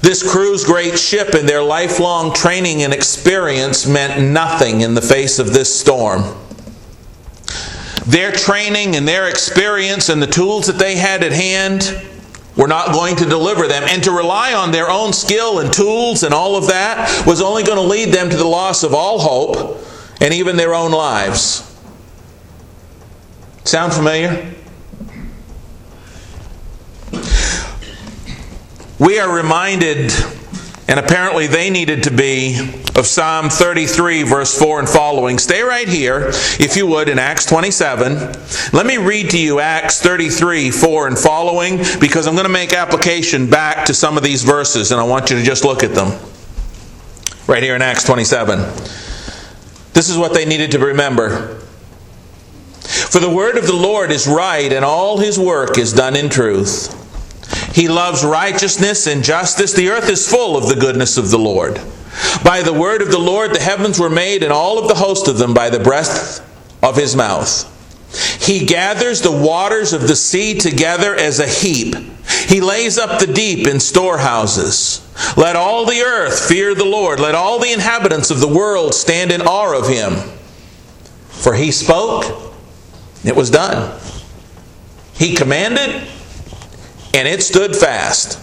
This 0.00 0.28
crew's 0.28 0.64
great 0.64 0.98
ship 0.98 1.34
and 1.34 1.46
their 1.46 1.62
lifelong 1.62 2.32
training 2.32 2.82
and 2.82 2.94
experience 2.94 3.86
meant 3.86 4.22
nothing 4.22 4.80
in 4.80 4.94
the 4.94 5.02
face 5.02 5.38
of 5.38 5.52
this 5.52 5.78
storm. 5.78 6.22
Their 8.06 8.32
training 8.32 8.96
and 8.96 9.06
their 9.06 9.28
experience 9.28 10.08
and 10.08 10.22
the 10.22 10.26
tools 10.26 10.66
that 10.66 10.78
they 10.78 10.96
had 10.96 11.22
at 11.22 11.32
hand 11.32 12.02
were 12.56 12.68
not 12.68 12.92
going 12.94 13.16
to 13.16 13.26
deliver 13.26 13.68
them. 13.68 13.82
And 13.86 14.02
to 14.04 14.10
rely 14.10 14.54
on 14.54 14.70
their 14.70 14.88
own 14.88 15.12
skill 15.12 15.58
and 15.58 15.70
tools 15.70 16.22
and 16.22 16.32
all 16.32 16.56
of 16.56 16.68
that 16.68 17.26
was 17.26 17.42
only 17.42 17.64
going 17.64 17.76
to 17.76 17.82
lead 17.82 18.08
them 18.14 18.30
to 18.30 18.36
the 18.36 18.46
loss 18.46 18.82
of 18.82 18.94
all 18.94 19.18
hope 19.18 19.84
and 20.20 20.34
even 20.34 20.56
their 20.56 20.74
own 20.74 20.90
lives. 20.90 21.64
Sound 23.64 23.92
familiar? 23.92 24.54
We 28.98 29.20
are 29.20 29.32
reminded, 29.32 30.12
and 30.88 30.98
apparently 30.98 31.46
they 31.46 31.70
needed 31.70 32.02
to 32.04 32.10
be, 32.10 32.84
of 32.96 33.06
Psalm 33.06 33.48
33, 33.48 34.24
verse 34.24 34.58
4 34.58 34.80
and 34.80 34.88
following. 34.88 35.38
Stay 35.38 35.62
right 35.62 35.86
here, 35.86 36.30
if 36.58 36.76
you 36.76 36.86
would, 36.88 37.08
in 37.08 37.16
Acts 37.18 37.46
27. 37.46 38.14
Let 38.72 38.86
me 38.86 38.96
read 38.96 39.30
to 39.30 39.38
you 39.38 39.60
Acts 39.60 40.02
33, 40.02 40.72
4 40.72 41.06
and 41.06 41.16
following, 41.16 41.76
because 42.00 42.26
I'm 42.26 42.34
going 42.34 42.46
to 42.46 42.52
make 42.52 42.72
application 42.72 43.48
back 43.48 43.86
to 43.86 43.94
some 43.94 44.16
of 44.16 44.24
these 44.24 44.42
verses, 44.42 44.90
and 44.90 45.00
I 45.00 45.04
want 45.04 45.30
you 45.30 45.36
to 45.38 45.44
just 45.44 45.64
look 45.64 45.84
at 45.84 45.94
them. 45.94 46.18
Right 47.46 47.62
here 47.62 47.76
in 47.76 47.82
Acts 47.82 48.02
27. 48.04 48.58
This 49.92 50.08
is 50.08 50.16
what 50.16 50.34
they 50.34 50.44
needed 50.44 50.72
to 50.72 50.78
remember. 50.78 51.56
For 53.10 53.20
the 53.20 53.30
word 53.30 53.56
of 53.56 53.66
the 53.66 53.76
Lord 53.76 54.10
is 54.10 54.26
right, 54.26 54.72
and 54.72 54.84
all 54.84 55.18
his 55.18 55.38
work 55.38 55.78
is 55.78 55.92
done 55.92 56.16
in 56.16 56.28
truth. 56.28 56.94
He 57.74 57.88
loves 57.88 58.24
righteousness 58.24 59.06
and 59.06 59.22
justice. 59.22 59.72
The 59.72 59.90
earth 59.90 60.08
is 60.08 60.28
full 60.28 60.56
of 60.56 60.68
the 60.68 60.74
goodness 60.74 61.16
of 61.16 61.30
the 61.30 61.38
Lord. 61.38 61.80
By 62.44 62.62
the 62.62 62.72
word 62.72 63.02
of 63.02 63.10
the 63.10 63.18
Lord 63.18 63.54
the 63.54 63.60
heavens 63.60 63.98
were 63.98 64.10
made, 64.10 64.42
and 64.42 64.52
all 64.52 64.78
of 64.78 64.88
the 64.88 64.94
host 64.94 65.28
of 65.28 65.38
them 65.38 65.54
by 65.54 65.70
the 65.70 65.78
breath 65.78 66.44
of 66.82 66.96
his 66.96 67.14
mouth. 67.14 67.74
He 68.12 68.64
gathers 68.64 69.20
the 69.20 69.32
waters 69.32 69.92
of 69.92 70.08
the 70.08 70.16
sea 70.16 70.58
together 70.58 71.14
as 71.14 71.38
a 71.38 71.46
heap. 71.46 71.94
He 72.46 72.60
lays 72.60 72.98
up 72.98 73.20
the 73.20 73.26
deep 73.26 73.66
in 73.66 73.80
storehouses. 73.80 75.04
Let 75.36 75.56
all 75.56 75.84
the 75.84 76.00
earth 76.00 76.48
fear 76.48 76.74
the 76.74 76.84
Lord. 76.84 77.20
Let 77.20 77.34
all 77.34 77.58
the 77.58 77.72
inhabitants 77.72 78.30
of 78.30 78.40
the 78.40 78.48
world 78.48 78.94
stand 78.94 79.32
in 79.32 79.42
awe 79.42 79.78
of 79.78 79.88
him. 79.88 80.14
For 81.28 81.54
he 81.54 81.70
spoke, 81.70 82.52
It 83.24 83.36
was 83.36 83.50
done. 83.50 83.98
He 85.14 85.34
commanded, 85.34 86.06
and 87.12 87.28
it 87.28 87.42
stood 87.42 87.74
fast. 87.76 88.40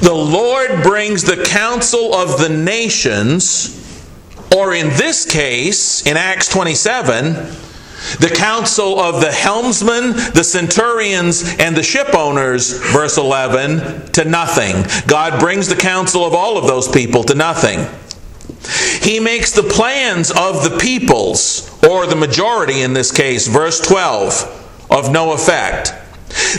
The 0.00 0.14
Lord 0.14 0.82
brings 0.82 1.22
the 1.22 1.44
counsel 1.44 2.14
of 2.14 2.40
the 2.40 2.48
nations, 2.48 3.76
or 4.56 4.74
in 4.74 4.88
this 4.88 5.30
case, 5.30 6.06
in 6.06 6.16
Acts 6.16 6.48
27, 6.48 7.54
the 8.18 8.32
counsel 8.34 8.98
of 8.98 9.20
the 9.20 9.30
helmsmen, 9.30 10.12
the 10.34 10.44
centurions, 10.44 11.56
and 11.58 11.76
the 11.76 11.82
ship 11.82 12.14
owners, 12.14 12.72
verse 12.92 13.18
11, 13.18 14.12
to 14.12 14.24
nothing. 14.24 14.84
God 15.06 15.38
brings 15.38 15.68
the 15.68 15.76
counsel 15.76 16.24
of 16.24 16.34
all 16.34 16.56
of 16.56 16.66
those 16.66 16.88
people 16.88 17.24
to 17.24 17.34
nothing. 17.34 17.86
He 19.02 19.20
makes 19.20 19.52
the 19.52 19.62
plans 19.62 20.30
of 20.30 20.64
the 20.64 20.78
peoples, 20.78 21.78
or 21.88 22.06
the 22.06 22.16
majority 22.16 22.82
in 22.82 22.92
this 22.92 23.12
case, 23.12 23.46
verse 23.48 23.80
12, 23.80 24.86
of 24.90 25.12
no 25.12 25.32
effect. 25.32 25.94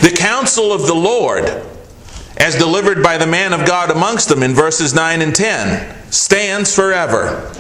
The 0.02 0.16
counsel 0.16 0.72
of 0.72 0.88
the 0.88 0.96
Lord, 0.96 1.46
as 2.38 2.56
delivered 2.56 3.04
by 3.04 3.18
the 3.18 3.28
man 3.28 3.54
of 3.54 3.66
God 3.66 3.92
amongst 3.92 4.30
them 4.30 4.44
in 4.44 4.54
verses 4.54 4.94
9 4.94 5.22
and 5.22 5.36
10, 5.36 6.12
stands 6.12 6.76
forever. 6.76 7.52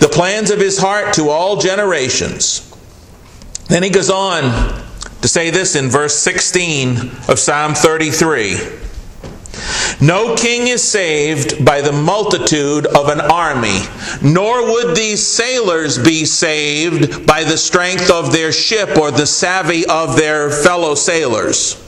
The 0.00 0.10
plans 0.10 0.50
of 0.50 0.60
his 0.60 0.78
heart 0.78 1.14
to 1.14 1.28
all 1.28 1.56
generations. 1.56 2.75
Then 3.68 3.82
he 3.82 3.90
goes 3.90 4.10
on 4.10 4.42
to 5.22 5.28
say 5.28 5.50
this 5.50 5.74
in 5.74 5.88
verse 5.88 6.16
16 6.18 7.10
of 7.28 7.38
Psalm 7.38 7.74
33. 7.74 8.56
No 10.00 10.36
king 10.36 10.68
is 10.68 10.82
saved 10.82 11.64
by 11.64 11.80
the 11.80 11.92
multitude 11.92 12.86
of 12.86 13.08
an 13.08 13.20
army, 13.20 13.80
nor 14.22 14.70
would 14.70 14.94
these 14.94 15.26
sailors 15.26 15.98
be 15.98 16.24
saved 16.26 17.26
by 17.26 17.44
the 17.44 17.56
strength 17.56 18.10
of 18.10 18.30
their 18.30 18.52
ship 18.52 18.96
or 18.98 19.10
the 19.10 19.26
savvy 19.26 19.86
of 19.86 20.16
their 20.16 20.50
fellow 20.50 20.94
sailors. 20.94 21.82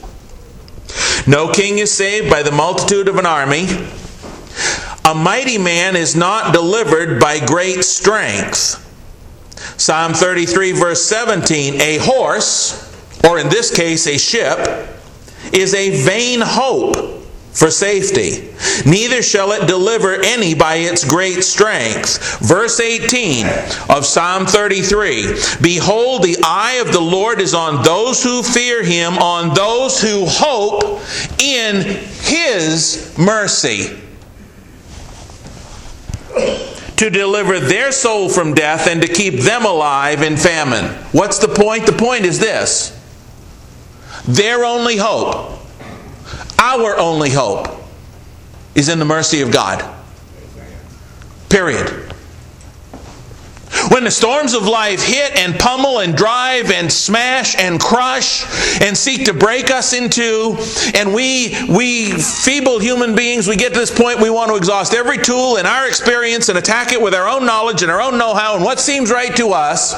No 1.27 1.51
king 1.51 1.77
is 1.77 1.91
saved 1.91 2.29
by 2.29 2.41
the 2.41 2.51
multitude 2.51 3.07
of 3.07 3.17
an 3.17 3.27
army. 3.27 3.67
A 5.05 5.13
mighty 5.13 5.59
man 5.59 5.95
is 5.95 6.15
not 6.15 6.51
delivered 6.51 7.19
by 7.19 7.39
great 7.45 7.83
strength. 7.83 8.85
Psalm 9.77 10.13
33, 10.13 10.73
verse 10.73 11.05
17 11.05 11.81
A 11.81 11.97
horse, 11.97 12.85
or 13.27 13.39
in 13.39 13.49
this 13.49 13.75
case 13.75 14.07
a 14.07 14.17
ship, 14.17 14.59
is 15.53 15.73
a 15.73 16.03
vain 16.03 16.41
hope 16.41 17.19
for 17.51 17.69
safety. 17.69 18.53
Neither 18.89 19.21
shall 19.21 19.51
it 19.51 19.67
deliver 19.67 20.13
any 20.23 20.53
by 20.53 20.75
its 20.75 21.03
great 21.03 21.43
strength. 21.43 22.39
Verse 22.39 22.79
18 22.79 23.45
of 23.89 24.05
Psalm 24.05 24.45
33 24.45 25.35
Behold, 25.61 26.23
the 26.23 26.37
eye 26.43 26.81
of 26.85 26.93
the 26.93 27.01
Lord 27.01 27.41
is 27.41 27.53
on 27.53 27.83
those 27.83 28.23
who 28.23 28.43
fear 28.43 28.83
him, 28.83 29.17
on 29.17 29.53
those 29.53 30.01
who 30.01 30.25
hope 30.25 31.01
in 31.39 31.81
his 32.21 33.13
mercy. 33.17 33.99
To 36.99 37.09
deliver 37.09 37.59
their 37.59 37.91
soul 37.91 38.29
from 38.29 38.53
death 38.53 38.87
and 38.87 39.01
to 39.01 39.07
keep 39.07 39.41
them 39.41 39.65
alive 39.65 40.21
in 40.21 40.37
famine. 40.37 40.85
What's 41.11 41.39
the 41.39 41.47
point? 41.47 41.85
The 41.85 41.93
point 41.93 42.25
is 42.25 42.39
this 42.39 42.95
their 44.27 44.65
only 44.65 44.97
hope 44.97 45.59
our 46.59 46.97
only 46.97 47.29
hope 47.29 47.69
is 48.75 48.89
in 48.89 48.99
the 48.99 49.05
mercy 49.05 49.41
of 49.41 49.51
God. 49.51 49.83
Period. 51.47 52.08
When 53.89 54.03
the 54.03 54.11
storms 54.11 54.53
of 54.53 54.67
life 54.67 55.01
hit 55.01 55.35
and 55.35 55.57
pummel 55.57 55.99
and 55.99 56.15
drive 56.15 56.69
and 56.71 56.91
smash 56.91 57.57
and 57.57 57.79
crush 57.79 58.45
and 58.81 58.95
seek 58.95 59.25
to 59.25 59.33
break 59.33 59.71
us 59.71 59.93
into, 59.93 60.57
and 60.93 61.13
we, 61.13 61.55
we 61.67 62.11
feeble 62.11 62.79
human 62.79 63.15
beings, 63.15 63.47
we 63.47 63.55
get 63.55 63.73
to 63.73 63.79
this 63.79 63.95
point 63.95 64.21
we 64.21 64.29
want 64.29 64.51
to 64.51 64.57
exhaust 64.57 64.93
every 64.93 65.17
tool 65.17 65.57
in 65.57 65.65
our 65.65 65.87
experience 65.87 66.49
and 66.49 66.57
attack 66.57 66.91
it 66.91 67.01
with 67.01 67.15
our 67.15 67.27
own 67.27 67.45
knowledge 67.45 67.81
and 67.81 67.91
our 67.91 68.01
own 68.01 68.17
know 68.17 68.35
how 68.35 68.55
and 68.55 68.63
what 68.63 68.79
seems 68.79 69.09
right 69.09 69.35
to 69.37 69.49
us, 69.49 69.95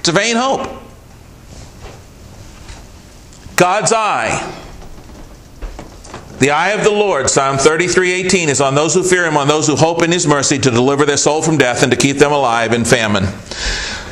it's 0.00 0.08
a 0.08 0.12
vain 0.12 0.34
hope. 0.36 0.68
God's 3.56 3.92
eye. 3.92 4.59
The 6.40 6.52
eye 6.52 6.70
of 6.70 6.84
the 6.84 6.90
Lord, 6.90 7.28
Psalm 7.28 7.58
33 7.58 8.12
18, 8.12 8.48
is 8.48 8.62
on 8.62 8.74
those 8.74 8.94
who 8.94 9.02
fear 9.02 9.26
him, 9.26 9.36
on 9.36 9.46
those 9.46 9.66
who 9.66 9.76
hope 9.76 10.02
in 10.02 10.10
his 10.10 10.26
mercy 10.26 10.58
to 10.58 10.70
deliver 10.70 11.04
their 11.04 11.18
soul 11.18 11.42
from 11.42 11.58
death 11.58 11.82
and 11.82 11.92
to 11.92 11.98
keep 11.98 12.16
them 12.16 12.32
alive 12.32 12.72
in 12.72 12.86
famine. 12.86 13.24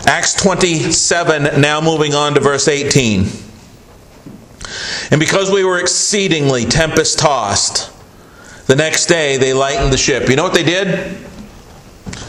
Acts 0.07 0.35
27, 0.35 1.59
now 1.59 1.81
moving 1.81 2.15
on 2.15 2.35
to 2.35 2.41
verse 2.41 2.69
18. 2.69 3.27
And 5.11 5.19
because 5.19 5.51
we 5.51 5.65
were 5.65 5.81
exceedingly 5.81 6.67
tempest 6.67 7.19
tossed, 7.19 7.91
the 8.67 8.77
next 8.77 9.07
day 9.07 9.39
they 9.39 9.55
lightened 9.55 9.91
the 9.91 9.97
ship. 9.97 10.29
You 10.29 10.37
know 10.37 10.45
what 10.45 10.53
they 10.53 10.65
did? 10.65 11.17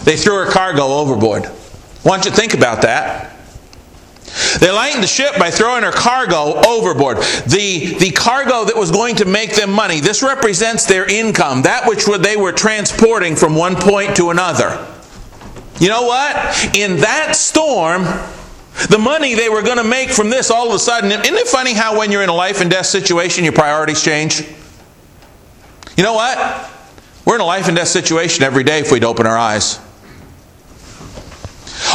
They 0.05 0.15
threw 0.15 0.35
our 0.35 0.49
cargo 0.49 0.87
overboard. 0.87 1.45
Why 2.03 2.15
don't 2.15 2.23
you 2.23 2.31
think 2.31 2.53
about 2.53 2.83
that? 2.83 3.35
They 4.59 4.71
lightened 4.71 5.03
the 5.03 5.07
ship 5.07 5.37
by 5.37 5.51
throwing 5.51 5.83
her 5.83 5.91
cargo 5.91 6.61
overboard. 6.65 7.17
The, 7.17 7.95
the 7.99 8.11
cargo 8.11 8.65
that 8.65 8.75
was 8.75 8.91
going 8.91 9.17
to 9.17 9.25
make 9.25 9.55
them 9.55 9.71
money. 9.71 9.99
This 9.99 10.23
represents 10.23 10.85
their 10.85 11.09
income, 11.09 11.63
that 11.63 11.87
which 11.87 12.05
they 12.05 12.37
were 12.37 12.51
transporting 12.51 13.35
from 13.35 13.55
one 13.55 13.75
point 13.75 14.15
to 14.15 14.29
another. 14.29 14.85
You 15.79 15.89
know 15.89 16.03
what? 16.03 16.75
In 16.75 16.97
that 16.97 17.35
storm, 17.35 18.03
the 18.89 18.97
money 18.97 19.35
they 19.35 19.49
were 19.49 19.61
going 19.61 19.77
to 19.77 19.83
make 19.83 20.09
from 20.09 20.29
this 20.29 20.49
all 20.49 20.69
of 20.69 20.73
a 20.73 20.79
sudden, 20.79 21.11
isn't 21.11 21.35
it 21.35 21.47
funny 21.47 21.73
how 21.73 21.97
when 21.97 22.11
you're 22.11 22.23
in 22.23 22.29
a 22.29 22.33
life 22.33 22.61
and 22.61 22.69
death 22.69 22.85
situation, 22.85 23.43
your 23.43 23.53
priorities 23.53 24.03
change? 24.03 24.41
You 25.97 26.03
know 26.03 26.13
what? 26.13 26.71
We're 27.25 27.35
in 27.35 27.41
a 27.41 27.45
life 27.45 27.67
and 27.67 27.77
death 27.77 27.89
situation 27.89 28.43
every 28.43 28.63
day 28.63 28.79
if 28.79 28.91
we'd 28.91 29.03
open 29.03 29.27
our 29.27 29.37
eyes. 29.37 29.79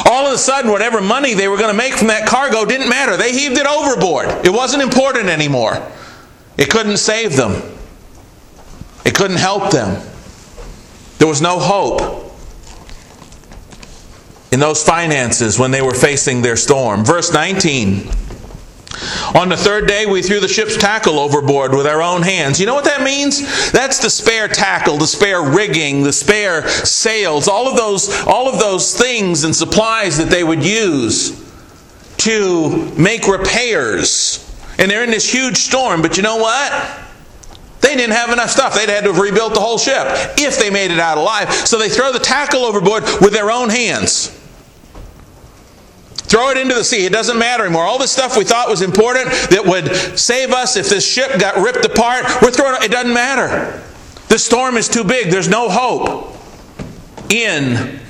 All 0.07 0.27
of 0.27 0.35
a 0.35 0.39
sudden, 0.39 0.71
whatever 0.71 1.01
money 1.01 1.35
they 1.35 1.49
were 1.49 1.57
going 1.57 1.71
to 1.71 1.77
make 1.77 1.95
from 1.95 2.09
that 2.09 2.29
cargo 2.29 2.65
didn't 2.65 2.89
matter. 2.89 3.17
They 3.17 3.33
heaved 3.33 3.57
it 3.57 3.67
overboard. 3.67 4.27
It 4.45 4.53
wasn't 4.53 4.83
important 4.83 5.29
anymore. 5.29 5.91
It 6.59 6.71
couldn't 6.71 6.99
save 6.99 7.37
them, 7.37 7.63
it 9.05 9.15
couldn't 9.15 9.39
help 9.39 9.71
them. 9.73 10.03
There 11.19 11.29
was 11.29 11.41
no 11.41 11.59
hope 11.59 12.25
in 14.53 14.61
those 14.61 14.85
finances 14.85 15.59
when 15.59 15.71
they 15.71 15.83
were 15.83 15.95
facing 15.95 16.43
their 16.43 16.57
storm. 16.57 17.05
Verse 17.05 17.33
19. 17.33 18.09
On 19.35 19.49
the 19.49 19.57
third 19.57 19.89
day, 19.89 20.07
we 20.07 20.23
threw 20.23 20.41
the 20.41 20.49
ship's 20.49 20.77
tackle 20.77 21.19
overboard 21.19 21.75
with 21.75 21.87
our 21.87 22.03
own 22.03 22.23
hands. 22.23 22.61
You 22.61 22.67
know 22.67 22.75
what 22.75 22.85
that 22.85 23.03
means? 23.03 23.73
That's 23.73 23.99
the 23.99 24.11
spare 24.11 24.49
tackle, 24.49 24.99
the 24.99 25.07
spare 25.07 25.43
rigging, 25.43 26.03
the 26.03 26.13
spare 26.13 26.69
sails, 26.69 27.49
all 27.49 27.69
of 27.69 27.77
those, 27.77 28.09
all 28.27 28.49
of 28.49 28.59
those 28.59 28.97
things 28.97 29.45
and 29.45 29.55
supplies 29.55 30.17
that 30.19 30.31
they 30.31 30.45
would 30.45 30.65
use 30.65 31.43
to 32.19 32.93
make 32.97 33.27
repairs. 33.27 34.41
And 34.79 34.91
they're 34.91 35.05
in 35.05 35.11
this 35.11 35.31
huge 35.31 35.57
storm, 35.57 36.03
but 36.03 36.17
you 36.17 36.23
know 36.23 36.37
what? 36.37 37.01
They 37.81 37.97
didn't 37.97 38.15
have 38.15 38.31
enough 38.31 38.51
stuff. 38.51 38.75
They'd 38.75 38.89
had 38.89 39.05
to 39.05 39.13
have 39.13 39.21
rebuilt 39.21 39.55
the 39.55 39.61
whole 39.61 39.79
ship 39.79 40.07
if 40.39 40.59
they 40.59 40.71
made 40.71 40.91
it 40.91 40.99
out 40.99 41.19
alive. 41.19 41.53
So 41.53 41.79
they 41.79 41.89
throw 41.89 42.13
the 42.13 42.19
tackle 42.19 42.65
overboard 42.65 43.03
with 43.21 43.33
their 43.33 43.51
own 43.51 43.69
hands. 43.69 44.41
Throw 46.25 46.51
it 46.51 46.57
into 46.57 46.75
the 46.75 46.85
sea. 46.85 47.05
It 47.05 47.13
doesn't 47.13 47.39
matter 47.39 47.65
anymore. 47.65 47.85
All 47.85 47.99
the 47.99 48.09
stuff 48.09 48.37
we 48.37 48.45
thought 48.45 48.69
was 48.69 48.83
important 48.83 49.31
that 49.51 49.65
would 49.65 50.19
save 50.19 50.53
us 50.53 50.77
if 50.77 50.89
this 50.89 51.07
ship 51.07 51.39
got 51.39 51.57
ripped 51.57 51.85
apart, 51.85 52.25
we're 52.43 52.51
throwing 52.51 52.77
it. 52.77 52.85
It 52.85 52.91
doesn't 52.91 53.13
matter. 53.13 53.83
The 54.29 54.39
storm 54.39 54.77
is 54.77 54.89
too 54.89 55.05
big. 55.05 55.31
There's 55.31 55.49
no 55.49 55.69
hope 55.69 56.37
in 57.31 58.01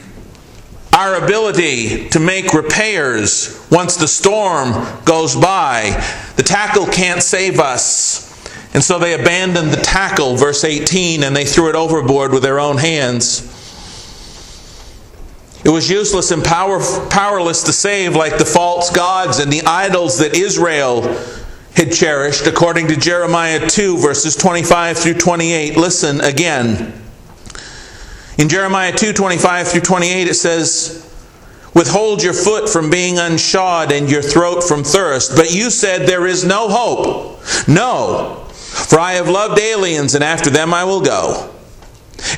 our 0.93 1.23
ability 1.23 2.09
to 2.11 2.21
make 2.21 2.53
repairs 2.53 3.67
once 3.71 3.97
the 3.97 4.07
storm 4.07 4.73
goes 5.05 5.35
by. 5.35 5.91
The 6.37 6.45
tackle 6.45 6.87
can't 6.87 7.23
save 7.23 7.59
us. 7.59 8.25
And 8.75 8.83
so 8.83 8.99
they 8.99 9.15
abandoned 9.15 9.71
the 9.73 9.81
tackle, 9.81 10.37
verse 10.37 10.65
18, 10.65 11.25
and 11.25 11.35
they 11.35 11.45
threw 11.45 11.69
it 11.69 11.75
overboard 11.75 12.33
with 12.33 12.43
their 12.43 12.61
own 12.61 12.77
hands. 12.77 13.54
It 15.65 15.71
was 15.71 15.89
useless 15.89 16.31
and 16.31 16.45
power, 16.45 16.79
powerless 17.09 17.63
to 17.65 17.73
save, 17.73 18.15
like 18.15 18.37
the 18.37 18.45
false 18.45 18.91
gods 18.91 19.39
and 19.39 19.51
the 19.51 19.63
idols 19.63 20.19
that 20.19 20.37
Israel 20.37 21.03
had 21.75 21.91
cherished, 21.91 22.47
according 22.47 22.89
to 22.89 22.97
Jeremiah 22.97 23.67
2, 23.67 23.97
verses 23.97 24.37
25 24.37 24.99
through 24.99 25.15
28. 25.15 25.77
Listen 25.77 26.21
again. 26.21 26.93
In 28.37 28.49
Jeremiah 28.49 28.93
2, 28.93 29.13
25 29.13 29.69
through 29.69 29.81
28, 29.81 30.29
it 30.29 30.35
says, 30.35 31.01
Withhold 31.75 32.23
your 32.23 32.35
foot 32.35 32.69
from 32.69 32.91
being 32.91 33.17
unshod 33.17 33.91
and 33.91 34.11
your 34.11 34.23
throat 34.23 34.63
from 34.63 34.85
thirst. 34.85 35.35
But 35.35 35.53
you 35.53 35.71
said, 35.71 36.07
There 36.07 36.27
is 36.27 36.45
no 36.45 36.69
hope. 36.69 37.41
No, 37.67 38.47
for 38.51 38.99
I 38.99 39.15
have 39.15 39.29
loved 39.29 39.59
aliens, 39.59 40.15
and 40.15 40.23
after 40.23 40.51
them 40.51 40.75
I 40.75 40.85
will 40.85 41.01
go. 41.01 41.54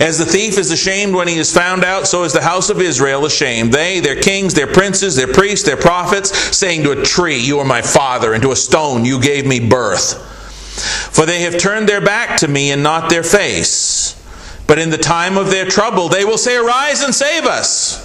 As 0.00 0.18
the 0.18 0.26
thief 0.26 0.58
is 0.58 0.70
ashamed 0.70 1.14
when 1.14 1.28
he 1.28 1.38
is 1.38 1.54
found 1.54 1.84
out, 1.84 2.06
so 2.06 2.24
is 2.24 2.32
the 2.32 2.42
house 2.42 2.70
of 2.70 2.80
Israel 2.80 3.24
ashamed. 3.24 3.72
They, 3.72 4.00
their 4.00 4.20
kings, 4.20 4.52
their 4.52 4.66
princes, 4.66 5.16
their 5.16 5.32
priests, 5.32 5.64
their 5.64 5.76
prophets, 5.76 6.36
saying 6.56 6.82
to 6.82 6.90
a 6.90 7.04
tree, 7.04 7.38
You 7.38 7.60
are 7.60 7.64
my 7.64 7.82
father, 7.82 8.34
and 8.34 8.42
to 8.42 8.52
a 8.52 8.56
stone, 8.56 9.04
You 9.04 9.20
gave 9.20 9.46
me 9.46 9.60
birth. 9.60 10.22
For 11.14 11.24
they 11.24 11.42
have 11.42 11.58
turned 11.58 11.88
their 11.88 12.00
back 12.00 12.38
to 12.38 12.48
me 12.48 12.72
and 12.72 12.82
not 12.82 13.08
their 13.08 13.22
face. 13.22 14.12
But 14.66 14.78
in 14.78 14.90
the 14.90 14.98
time 14.98 15.38
of 15.38 15.50
their 15.50 15.64
trouble, 15.64 16.08
they 16.08 16.24
will 16.24 16.38
say, 16.38 16.56
Arise 16.56 17.02
and 17.02 17.14
save 17.14 17.44
us. 17.44 18.02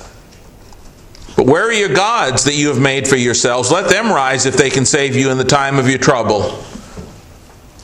But 1.35 1.47
where 1.47 1.65
are 1.65 1.73
your 1.73 1.93
gods 1.93 2.43
that 2.43 2.55
you 2.55 2.67
have 2.67 2.79
made 2.79 3.07
for 3.07 3.15
yourselves? 3.15 3.71
Let 3.71 3.89
them 3.89 4.11
rise 4.11 4.45
if 4.45 4.55
they 4.55 4.69
can 4.69 4.85
save 4.85 5.15
you 5.15 5.31
in 5.31 5.37
the 5.37 5.43
time 5.43 5.79
of 5.79 5.89
your 5.89 5.97
trouble. 5.97 6.63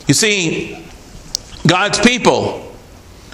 You 0.07 0.13
see, 0.13 0.85
God's 1.65 1.99
people 1.99 2.66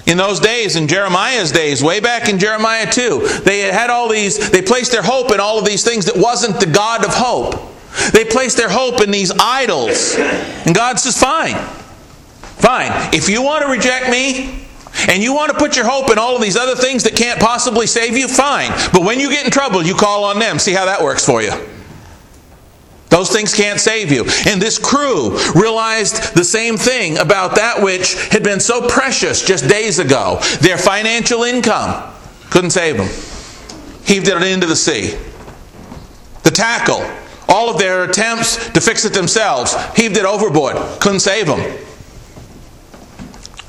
in 0.06 0.18
those 0.18 0.40
days, 0.40 0.76
in 0.76 0.88
Jeremiah's 0.88 1.52
days, 1.52 1.82
way 1.82 2.00
back 2.00 2.28
in 2.28 2.38
Jeremiah 2.38 2.90
2, 2.92 3.42
they 3.46 3.60
had 3.60 3.90
all 3.90 4.10
these, 4.10 4.52
they 4.52 4.62
placed 4.62 4.92
their 4.92 5.02
hope 5.02 5.32
in 5.32 5.40
all 5.40 5.58
of 5.58 5.66
these 5.66 5.84
things 5.84 6.06
that 6.06 6.18
wasn't 6.18 6.60
the 6.60 6.66
God 6.66 7.06
of 7.06 7.14
hope. 7.14 7.56
They 8.12 8.26
placed 8.26 8.58
their 8.58 8.70
hope 8.70 9.02
in 9.02 9.12
these 9.12 9.32
idols. 9.40 10.16
And 10.18 10.76
God 10.76 11.00
says, 11.00 11.18
Fine, 11.18 11.56
fine. 11.56 12.92
If 13.14 13.30
you 13.30 13.42
want 13.42 13.64
to 13.64 13.72
reject 13.72 14.10
me, 14.10 14.60
and 15.08 15.24
you 15.24 15.34
want 15.34 15.52
to 15.52 15.58
put 15.58 15.76
your 15.76 15.86
hope 15.86 16.12
in 16.12 16.20
all 16.20 16.36
of 16.36 16.42
these 16.42 16.56
other 16.56 16.76
things 16.76 17.04
that 17.04 17.16
can't 17.16 17.40
possibly 17.40 17.88
save 17.88 18.16
you, 18.16 18.28
fine. 18.28 18.70
But 18.92 19.04
when 19.04 19.20
you 19.20 19.30
get 19.30 19.44
in 19.44 19.52
trouble, 19.52 19.82
you 19.82 19.96
call 19.96 20.24
on 20.24 20.38
them. 20.38 20.60
See 20.60 20.74
how 20.74 20.86
that 20.86 21.02
works 21.02 21.26
for 21.26 21.42
you. 21.42 21.52
Those 23.14 23.30
things 23.30 23.54
can't 23.54 23.80
save 23.80 24.12
you. 24.12 24.26
And 24.48 24.60
this 24.60 24.80
crew 24.80 25.38
realized 25.54 26.34
the 26.34 26.44
same 26.44 26.78
thing 26.78 27.20
about 27.20 27.58
that 27.58 27.80
which 27.80 28.16
had 28.30 28.42
been 28.42 28.60
so 28.60 28.88
precious 28.88 29.46
just 29.46 29.70
days 29.70 30.00
ago. 30.00 30.40
Their 30.62 30.80
financial 30.80 31.44
income 31.44 32.12
couldn't 32.50 32.72
save 32.72 32.98
them. 32.98 33.08
Heaved 34.04 34.28
it 34.28 34.42
into 34.42 34.66
the 34.66 34.76
sea. 34.76 35.16
The 36.42 36.50
tackle, 36.50 37.08
all 37.48 37.70
of 37.70 37.78
their 37.78 38.04
attempts 38.06 38.72
to 38.72 38.82
fix 38.82 39.06
it 39.06 39.14
themselves, 39.14 39.76
heaved 39.96 40.18
it 40.18 40.26
overboard. 40.26 40.78
Couldn't 41.00 41.20
save 41.20 41.46
them. 41.46 41.60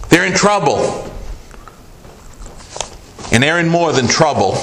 They're 0.09 0.25
in 0.25 0.33
trouble. 0.33 1.13
And 3.31 3.43
they're 3.43 3.59
in 3.59 3.69
more 3.69 3.93
than 3.93 4.09
trouble. 4.09 4.57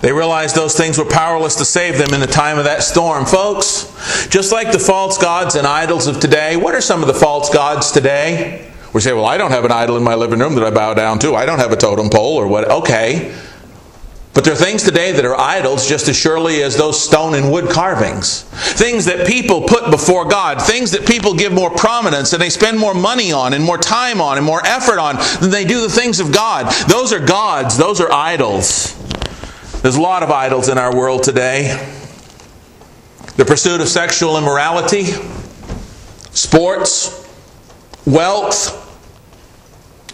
They 0.00 0.12
realized 0.12 0.56
those 0.56 0.76
things 0.76 0.96
were 0.96 1.04
powerless 1.04 1.56
to 1.56 1.64
save 1.64 1.98
them 1.98 2.14
in 2.14 2.20
the 2.20 2.26
time 2.26 2.56
of 2.56 2.64
that 2.64 2.82
storm. 2.82 3.26
Folks, 3.26 3.84
just 4.28 4.50
like 4.50 4.72
the 4.72 4.78
false 4.78 5.18
gods 5.18 5.56
and 5.56 5.66
idols 5.66 6.06
of 6.06 6.20
today, 6.20 6.56
what 6.56 6.74
are 6.74 6.80
some 6.80 7.02
of 7.02 7.06
the 7.06 7.14
false 7.14 7.50
gods 7.50 7.92
today? 7.92 8.70
We 8.94 9.02
say, 9.02 9.12
well, 9.12 9.26
I 9.26 9.36
don't 9.36 9.50
have 9.50 9.64
an 9.64 9.72
idol 9.72 9.98
in 9.98 10.02
my 10.02 10.14
living 10.14 10.38
room 10.38 10.54
that 10.54 10.64
I 10.64 10.70
bow 10.70 10.94
down 10.94 11.18
to. 11.20 11.34
I 11.34 11.44
don't 11.44 11.58
have 11.58 11.72
a 11.72 11.76
totem 11.76 12.08
pole 12.08 12.36
or 12.36 12.46
what. 12.46 12.68
Okay. 12.68 13.36
But 14.32 14.44
there 14.44 14.54
are 14.54 14.56
things 14.56 14.84
today 14.84 15.12
that 15.12 15.24
are 15.24 15.38
idols 15.38 15.88
just 15.88 16.08
as 16.08 16.16
surely 16.16 16.62
as 16.62 16.76
those 16.76 17.02
stone 17.02 17.34
and 17.34 17.52
wood 17.52 17.68
carvings. 17.68 18.44
Things 18.44 19.04
that 19.04 19.26
people 19.26 19.62
put 19.62 19.90
before 19.90 20.24
God, 20.24 20.62
things 20.62 20.92
that 20.92 21.06
people 21.06 21.34
give 21.34 21.52
more 21.52 21.70
prominence 21.70 22.32
and 22.32 22.40
they 22.40 22.48
spend 22.48 22.78
more 22.78 22.94
money 22.94 23.32
on 23.32 23.52
and 23.52 23.62
more 23.62 23.78
time 23.78 24.20
on 24.20 24.38
and 24.38 24.46
more 24.46 24.64
effort 24.64 24.98
on 24.98 25.16
than 25.40 25.50
they 25.50 25.64
do 25.64 25.80
the 25.80 25.88
things 25.88 26.20
of 26.20 26.32
God. 26.32 26.72
Those 26.88 27.12
are 27.12 27.18
gods, 27.18 27.76
those 27.76 28.00
are 28.00 28.10
idols. 28.10 28.96
There's 29.82 29.96
a 29.96 30.00
lot 30.00 30.22
of 30.22 30.30
idols 30.30 30.68
in 30.68 30.76
our 30.76 30.94
world 30.94 31.22
today. 31.22 31.68
The 33.36 33.46
pursuit 33.46 33.80
of 33.80 33.88
sexual 33.88 34.36
immorality, 34.36 35.04
sports, 36.32 37.26
wealth, 38.04 38.76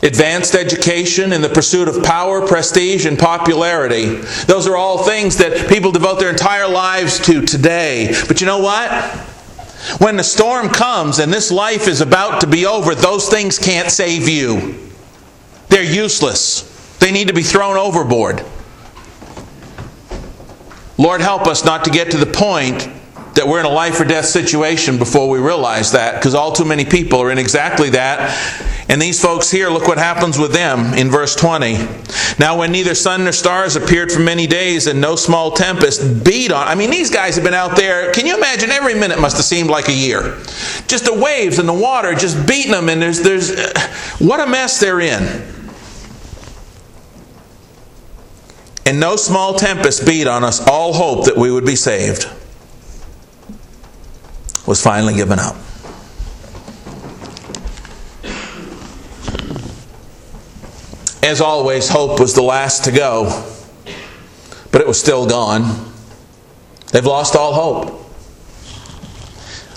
advanced 0.04 0.54
education, 0.54 1.32
and 1.32 1.42
the 1.42 1.48
pursuit 1.48 1.88
of 1.88 2.04
power, 2.04 2.46
prestige, 2.46 3.06
and 3.06 3.18
popularity. 3.18 4.18
Those 4.46 4.68
are 4.68 4.76
all 4.76 4.98
things 5.02 5.38
that 5.38 5.68
people 5.68 5.90
devote 5.90 6.20
their 6.20 6.30
entire 6.30 6.68
lives 6.68 7.18
to 7.26 7.44
today. 7.44 8.14
But 8.28 8.40
you 8.40 8.46
know 8.46 8.60
what? 8.60 8.92
When 9.98 10.16
the 10.16 10.22
storm 10.22 10.68
comes 10.68 11.18
and 11.18 11.32
this 11.32 11.50
life 11.50 11.88
is 11.88 12.00
about 12.00 12.40
to 12.42 12.46
be 12.46 12.66
over, 12.66 12.94
those 12.94 13.28
things 13.28 13.58
can't 13.58 13.90
save 13.90 14.28
you. 14.28 14.78
They're 15.70 15.82
useless. 15.82 16.96
They 17.00 17.10
need 17.10 17.26
to 17.26 17.34
be 17.34 17.42
thrown 17.42 17.76
overboard. 17.76 18.44
Lord, 20.98 21.20
help 21.20 21.46
us 21.46 21.64
not 21.64 21.84
to 21.84 21.90
get 21.90 22.10
to 22.12 22.16
the 22.16 22.26
point 22.26 22.88
that 23.34 23.46
we're 23.46 23.60
in 23.60 23.66
a 23.66 23.70
life 23.70 24.00
or 24.00 24.04
death 24.04 24.24
situation 24.24 24.96
before 24.96 25.28
we 25.28 25.38
realize 25.38 25.92
that, 25.92 26.14
because 26.14 26.34
all 26.34 26.52
too 26.52 26.64
many 26.64 26.86
people 26.86 27.20
are 27.20 27.30
in 27.30 27.36
exactly 27.36 27.90
that. 27.90 28.32
And 28.88 29.02
these 29.02 29.20
folks 29.20 29.50
here, 29.50 29.68
look 29.68 29.86
what 29.86 29.98
happens 29.98 30.38
with 30.38 30.52
them 30.52 30.94
in 30.94 31.10
verse 31.10 31.36
20. 31.36 31.74
Now, 32.38 32.58
when 32.58 32.72
neither 32.72 32.94
sun 32.94 33.24
nor 33.24 33.32
stars 33.32 33.76
appeared 33.76 34.10
for 34.10 34.20
many 34.20 34.46
days 34.46 34.86
and 34.86 35.00
no 35.00 35.16
small 35.16 35.50
tempest 35.50 36.24
beat 36.24 36.50
on, 36.50 36.66
I 36.66 36.74
mean, 36.74 36.90
these 36.90 37.10
guys 37.10 37.34
have 37.34 37.44
been 37.44 37.52
out 37.52 37.76
there, 37.76 38.10
can 38.12 38.26
you 38.26 38.36
imagine? 38.36 38.70
Every 38.70 38.94
minute 38.94 39.20
must 39.20 39.36
have 39.36 39.44
seemed 39.44 39.68
like 39.68 39.88
a 39.88 39.94
year. 39.94 40.38
Just 40.86 41.04
the 41.04 41.14
waves 41.14 41.58
and 41.58 41.68
the 41.68 41.74
water 41.74 42.14
just 42.14 42.46
beating 42.46 42.72
them, 42.72 42.88
and 42.88 43.02
there's, 43.02 43.20
there's, 43.20 43.50
uh, 43.50 43.72
what 44.18 44.40
a 44.40 44.46
mess 44.46 44.80
they're 44.80 45.00
in. 45.00 45.55
And 48.86 49.00
no 49.00 49.16
small 49.16 49.54
tempest 49.54 50.06
beat 50.06 50.28
on 50.28 50.44
us 50.44 50.64
all 50.64 50.92
hope 50.92 51.24
that 51.24 51.36
we 51.36 51.50
would 51.50 51.66
be 51.66 51.74
saved. 51.74 52.30
Was 54.64 54.80
finally 54.80 55.14
given 55.14 55.40
up. 55.40 55.56
As 61.24 61.40
always, 61.40 61.88
hope 61.88 62.20
was 62.20 62.34
the 62.34 62.42
last 62.42 62.84
to 62.84 62.92
go, 62.92 63.44
but 64.70 64.80
it 64.80 64.86
was 64.86 65.00
still 65.00 65.26
gone. 65.26 65.92
They've 66.92 67.04
lost 67.04 67.34
all 67.34 67.54
hope. 67.54 68.05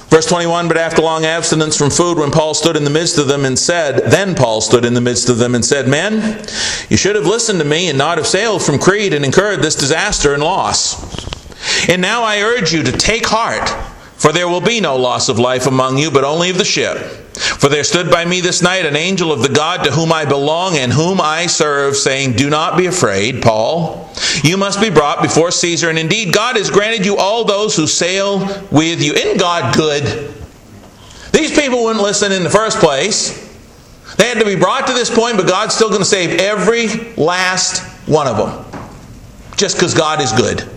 Verse 0.10 0.26
21 0.26 0.68
But 0.68 0.78
after 0.78 1.02
long 1.02 1.26
abstinence 1.26 1.78
from 1.78 1.90
food, 1.90 2.18
when 2.18 2.32
Paul 2.32 2.54
stood 2.54 2.76
in 2.76 2.84
the 2.84 2.90
midst 2.90 3.18
of 3.18 3.28
them 3.28 3.46
and 3.46 3.58
said, 3.58 4.12
Then 4.12 4.36
Paul 4.36 4.62
stood 4.62 4.86
in 4.86 4.94
the 4.94 5.02
midst 5.02 5.30
of 5.30 5.38
them 5.38 5.56
and 5.56 5.64
said, 5.64 5.88
Men, 5.88 6.44
you 6.90 6.98
should 6.98 7.16
have 7.16 7.26
listened 7.26 7.60
to 7.60 7.66
me 7.66 7.90
and 7.90 7.98
not 7.98 8.18
have 8.18 8.28
sailed 8.28 8.64
from 8.64 8.80
Crete 8.80 9.14
and 9.14 9.24
incurred 9.24 9.62
this 9.62 9.76
disaster 9.76 10.34
and 10.34 10.42
loss. 10.42 11.30
And 11.88 12.02
now 12.02 12.24
I 12.24 12.42
urge 12.42 12.74
you 12.74 12.84
to 12.84 12.92
take 12.92 13.26
heart, 13.28 13.70
for 14.20 14.34
there 14.34 14.50
will 14.50 14.62
be 14.62 14.82
no 14.82 14.98
loss 14.98 15.30
of 15.30 15.40
life 15.40 15.66
among 15.66 15.98
you, 15.98 16.12
but 16.12 16.26
only 16.26 16.50
of 16.50 16.58
the 16.58 16.66
ship. 16.66 16.98
For 16.98 17.70
there 17.70 17.86
stood 17.86 18.12
by 18.12 18.26
me 18.26 18.42
this 18.42 18.62
night 18.62 18.86
an 18.86 18.98
angel 18.98 19.32
of 19.32 19.42
the 19.42 19.50
God 19.50 19.86
to 19.86 19.92
whom 19.92 20.12
I 20.12 20.26
belong 20.26 20.76
and 20.76 20.92
whom 20.92 21.22
I 21.22 21.46
serve, 21.46 21.96
saying, 21.96 22.34
Do 22.34 22.50
not 22.50 22.78
be 22.78 22.86
afraid, 22.88 23.42
Paul. 23.42 24.12
You 24.44 24.58
must 24.58 24.82
be 24.82 24.90
brought 24.90 25.22
before 25.22 25.52
Caesar, 25.52 25.90
and 25.90 25.98
indeed 25.98 26.34
God 26.34 26.58
has 26.58 26.70
granted 26.70 27.06
you 27.06 27.16
all 27.16 27.46
those 27.46 27.78
who 27.78 27.88
sail 27.88 28.40
with 28.72 29.02
you. 29.02 29.14
Isn't 29.14 29.40
God 29.40 29.74
good? 29.74 30.34
These 31.32 31.58
people 31.58 31.86
wouldn't 31.86 32.04
listen 32.04 32.34
in 32.34 32.44
the 32.44 32.50
first 32.50 32.80
place. 32.80 33.48
They 34.18 34.26
had 34.26 34.40
to 34.40 34.46
be 34.46 34.58
brought 34.58 34.86
to 34.88 34.94
this 34.94 35.10
point, 35.10 35.38
but 35.38 35.48
God's 35.48 35.76
still 35.76 35.88
going 35.88 36.02
to 36.02 36.06
save 36.06 36.42
every 36.42 37.14
last 37.16 37.84
one 38.06 38.28
of 38.28 38.36
them. 38.36 38.82
Just 39.56 39.78
because 39.78 39.94
God 39.94 40.20
is 40.20 40.34
good. 40.34 40.70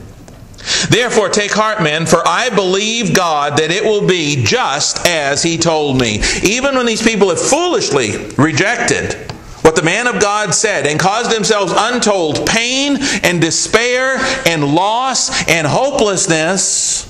Therefore, 0.89 1.29
take 1.29 1.53
heart, 1.53 1.83
men, 1.83 2.07
for 2.07 2.27
I 2.27 2.51
believe 2.51 3.15
God 3.15 3.59
that 3.59 3.71
it 3.71 3.83
will 3.83 4.07
be 4.07 4.45
just 4.45 5.07
as 5.07 5.43
He 5.43 5.59
told 5.59 6.01
me. 6.01 6.23
Even 6.43 6.77
when 6.77 6.87
these 6.87 7.03
people 7.03 7.29
have 7.31 7.41
foolishly 7.41 8.29
rejected 8.39 9.15
what 9.63 9.77
the 9.77 9.83
man 9.83 10.07
of 10.07 10.21
God 10.21 10.55
said 10.55 10.87
and 10.87 10.99
caused 10.99 11.31
themselves 11.31 11.73
untold 11.75 12.47
pain 12.47 12.99
and 13.23 13.41
despair 13.41 14.17
and 14.47 14.75
loss 14.75 15.49
and 15.49 15.67
hopelessness, 15.67 17.09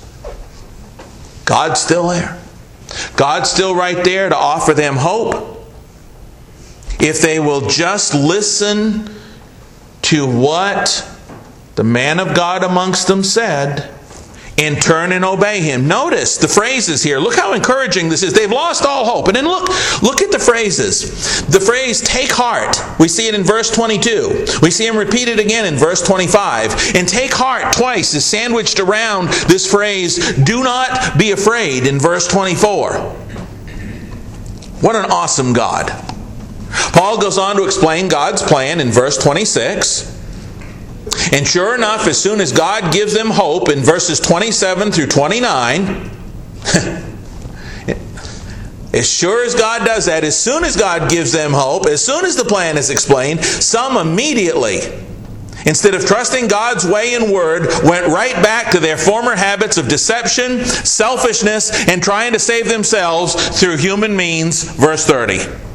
God's 1.45 1.81
still 1.81 2.09
there. 2.09 2.39
God's 3.17 3.51
still 3.51 3.75
right 3.75 4.03
there 4.05 4.29
to 4.29 4.37
offer 4.37 4.75
them 4.75 4.97
hope. 4.97 5.67
If 7.01 7.21
they 7.21 7.41
will 7.41 7.63
just 7.69 8.15
listen 8.15 9.11
to 10.03 10.27
what 10.27 11.09
the 11.75 11.85
man 11.85 12.21
of 12.21 12.35
God 12.35 12.63
amongst 12.63 13.09
them 13.09 13.23
said, 13.23 13.91
and 14.59 14.81
turn 14.81 15.13
and 15.13 15.25
obey 15.25 15.61
him. 15.61 15.89
Notice 15.89 16.37
the 16.37 16.47
phrases 16.47 17.03
here. 17.03 17.19
Look 17.19 17.35
how 17.35 17.55
encouraging 17.55 18.09
this 18.09 18.23
is. 18.23 18.33
They've 18.33 18.51
lost 18.51 18.85
all 18.85 19.05
hope. 19.05 19.29
And 19.29 19.37
then 19.37 19.47
look, 19.47 19.69
look 20.03 20.21
at 20.21 20.31
the 20.31 20.39
phrases. 20.39 21.43
The 21.47 21.59
phrase 21.59 22.01
take 22.01 22.31
heart. 22.31 22.77
We 23.01 23.09
see 23.09 23.29
it 23.29 23.35
in 23.35 23.43
verse 23.43 23.71
22. 23.71 24.59
We 24.61 24.71
see 24.71 24.87
him 24.87 24.97
repeated 24.97 25.41
again 25.41 25.67
in 25.67 25.77
verse 25.77 26.03
25. 26.03 26.95
And 26.95 27.09
take 27.09 27.33
heart 27.33 27.75
twice 27.75 28.15
is 28.15 28.25
sandwiched 28.25 28.79
around 28.79 29.29
this 29.49 29.71
phrase 29.71 30.33
do 30.45 30.63
not 30.63 31.19
be 31.19 31.33
afraid 31.33 31.87
in 31.87 31.99
verse 31.99 32.29
24. 32.29 32.93
What 34.81 34.97
an 34.97 35.11
awesome 35.11 35.53
God. 35.53 35.91
Paul 36.93 37.21
goes 37.21 37.39
on 37.39 37.57
to 37.57 37.65
explain 37.65 38.09
God's 38.09 38.43
plan 38.43 38.81
in 38.81 38.91
verse 38.91 39.17
26. 39.17 40.22
And 41.33 41.47
sure 41.47 41.75
enough, 41.75 42.07
as 42.07 42.21
soon 42.21 42.41
as 42.41 42.53
God 42.53 42.93
gives 42.93 43.13
them 43.15 43.31
hope 43.31 43.69
in 43.69 43.81
verses 43.81 44.21
27 44.21 44.93
through 44.93 45.07
29, 45.07 46.11
as 48.93 49.11
sure 49.11 49.45
as 49.45 49.55
God 49.55 49.85
does 49.85 50.07
that, 50.07 50.25
as 50.25 50.39
soon 50.39 50.65
as 50.65 50.77
God 50.77 51.11
gives 51.11 51.33
them 51.33 51.53
hope, 51.53 51.87
as 51.87 52.05
soon 52.05 52.25
as 52.25 52.37
the 52.37 52.45
plan 52.45 52.77
is 52.77 52.91
explained, 52.91 53.45
some 53.45 53.97
immediately, 53.97 54.81
instead 55.67 55.95
of 55.95 56.05
trusting 56.05 56.49
God's 56.49 56.87
way 56.87 57.15
and 57.15 57.33
word, 57.33 57.69
went 57.85 58.07
right 58.09 58.35
back 58.43 58.71
to 58.73 58.81
their 58.81 58.99
former 58.99 59.35
habits 59.35 59.79
of 59.79 59.89
deception, 59.89 60.65
selfishness, 60.65 61.89
and 61.89 62.03
trying 62.03 62.33
to 62.33 62.39
save 62.39 62.69
themselves 62.69 63.61
through 63.61 63.77
human 63.79 64.15
means. 64.15 64.65
Verse 64.65 65.07
30. 65.07 65.72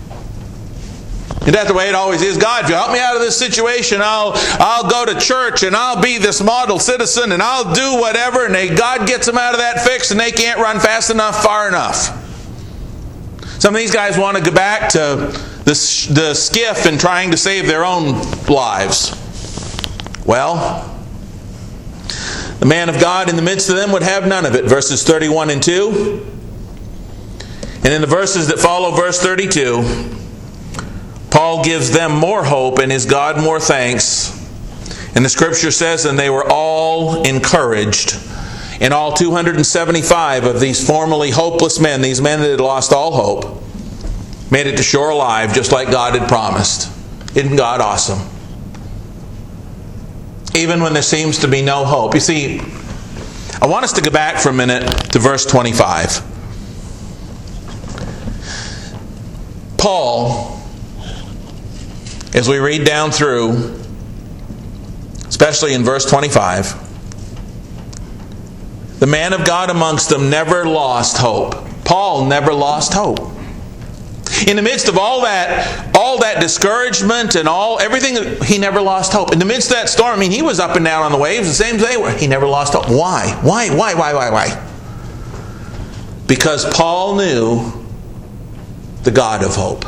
Isn't 1.47 1.53
that 1.53 1.69
the 1.69 1.73
way 1.73 1.87
it 1.87 1.95
always 1.95 2.21
is? 2.21 2.35
God, 2.35 2.65
if 2.65 2.69
you 2.69 2.75
help 2.75 2.91
me 2.91 2.99
out 2.99 3.15
of 3.15 3.21
this 3.21 3.39
situation, 3.39 4.01
I'll, 4.03 4.33
I'll 4.59 4.89
go 4.89 5.05
to 5.05 5.17
church 5.17 5.63
and 5.63 5.77
I'll 5.77 6.01
be 6.01 6.17
this 6.17 6.43
model 6.43 6.77
citizen 6.77 7.31
and 7.31 7.41
I'll 7.41 7.73
do 7.73 8.01
whatever. 8.01 8.45
And 8.45 8.53
they, 8.53 8.67
God 8.75 9.07
gets 9.07 9.27
them 9.27 9.37
out 9.37 9.53
of 9.53 9.61
that 9.61 9.79
fix 9.79 10.11
and 10.11 10.19
they 10.19 10.31
can't 10.31 10.59
run 10.59 10.81
fast 10.81 11.09
enough, 11.09 11.41
far 11.41 11.69
enough. 11.69 12.25
Some 13.61 13.73
of 13.73 13.79
these 13.79 13.93
guys 13.93 14.17
want 14.17 14.35
to 14.35 14.43
go 14.43 14.51
back 14.51 14.89
to 14.89 14.99
the, 15.63 16.11
the 16.11 16.33
skiff 16.33 16.85
and 16.85 16.99
trying 16.99 17.31
to 17.31 17.37
save 17.37 17.65
their 17.65 17.85
own 17.85 18.19
lives. 18.47 19.15
Well, 20.25 20.99
the 22.59 22.65
man 22.65 22.89
of 22.89 22.99
God 22.99 23.29
in 23.29 23.37
the 23.37 23.41
midst 23.41 23.69
of 23.69 23.77
them 23.77 23.93
would 23.93 24.03
have 24.03 24.27
none 24.27 24.45
of 24.45 24.53
it. 24.53 24.65
Verses 24.65 25.01
31 25.05 25.51
and 25.51 25.63
2. 25.63 26.27
And 27.85 27.93
in 27.93 28.01
the 28.01 28.07
verses 28.07 28.49
that 28.49 28.59
follow 28.59 28.91
verse 28.91 29.21
32, 29.21 30.16
Paul 31.29 31.63
gives 31.63 31.91
them 31.91 32.13
more 32.13 32.43
hope 32.43 32.79
and 32.79 32.91
his 32.91 33.05
God 33.05 33.41
more 33.41 33.59
thanks. 33.59 34.33
And 35.15 35.25
the 35.25 35.29
scripture 35.29 35.71
says, 35.71 36.05
and 36.05 36.17
they 36.17 36.29
were 36.29 36.45
all 36.47 37.23
encouraged 37.23 38.17
and 38.79 38.93
all 38.93 39.11
275 39.11 40.43
of 40.43 40.59
these 40.59 40.85
formerly 40.85 41.31
hopeless 41.31 41.79
men, 41.79 42.01
these 42.01 42.21
men 42.21 42.41
that 42.41 42.51
had 42.51 42.61
lost 42.61 42.93
all 42.93 43.11
hope, 43.11 43.63
made 44.51 44.67
it 44.67 44.77
to 44.77 44.83
shore 44.83 45.09
alive 45.09 45.53
just 45.53 45.71
like 45.71 45.89
God 45.89 46.17
had 46.17 46.27
promised. 46.29 46.91
Isn't 47.35 47.55
God 47.55 47.81
awesome? 47.81 48.19
Even 50.55 50.81
when 50.81 50.93
there 50.93 51.01
seems 51.01 51.39
to 51.39 51.47
be 51.47 51.61
no 51.61 51.85
hope. 51.85 52.13
You 52.13 52.19
see, 52.19 52.59
I 53.61 53.65
want 53.65 53.83
us 53.83 53.93
to 53.93 54.01
go 54.01 54.11
back 54.11 54.39
for 54.39 54.49
a 54.49 54.53
minute 54.53 54.87
to 55.11 55.19
verse 55.19 55.45
25. 55.45 56.21
Paul, 59.77 60.46
as 62.37 62.47
we 62.47 62.59
read 62.59 62.85
down 62.85 63.09
through, 63.09 63.73
especially 65.27 65.73
in 65.73 65.83
verse 65.83 66.05
25, 66.05 66.85
the 68.99 69.07
man 69.07 69.33
of 69.33 69.43
God 69.43 69.71
amongst 69.71 70.09
them 70.09 70.29
never 70.29 70.63
lost 70.63 71.17
hope. 71.17 71.55
Paul 71.83 72.25
never 72.25 72.53
lost 72.53 72.93
hope. 72.93 73.17
In 74.47 74.55
the 74.55 74.61
midst 74.61 74.87
of 74.87 74.99
all 74.99 75.21
that, 75.21 75.95
all 75.97 76.19
that 76.19 76.39
discouragement 76.39 77.33
and 77.33 77.47
all 77.47 77.79
everything, 77.79 78.39
he 78.43 78.59
never 78.59 78.81
lost 78.81 79.13
hope. 79.13 79.31
In 79.31 79.39
the 79.39 79.45
midst 79.45 79.71
of 79.71 79.77
that 79.77 79.89
storm, 79.89 80.15
I 80.15 80.19
mean, 80.19 80.29
he 80.29 80.43
was 80.43 80.59
up 80.59 80.75
and 80.75 80.85
down 80.85 81.01
on 81.01 81.11
the 81.11 81.17
waves 81.17 81.47
the 81.47 81.55
same 81.55 81.77
as 81.77 81.87
they 81.87 81.97
were. 81.97 82.11
He 82.11 82.27
never 82.27 82.45
lost 82.45 82.73
hope. 82.73 82.87
Why? 82.87 83.35
Why? 83.41 83.75
Why? 83.75 83.95
Why? 83.95 84.13
Why? 84.13 84.29
Why? 84.29 84.67
Because 86.27 86.71
Paul 86.71 87.15
knew 87.15 87.71
the 89.01 89.11
God 89.11 89.43
of 89.43 89.55
hope. 89.55 89.85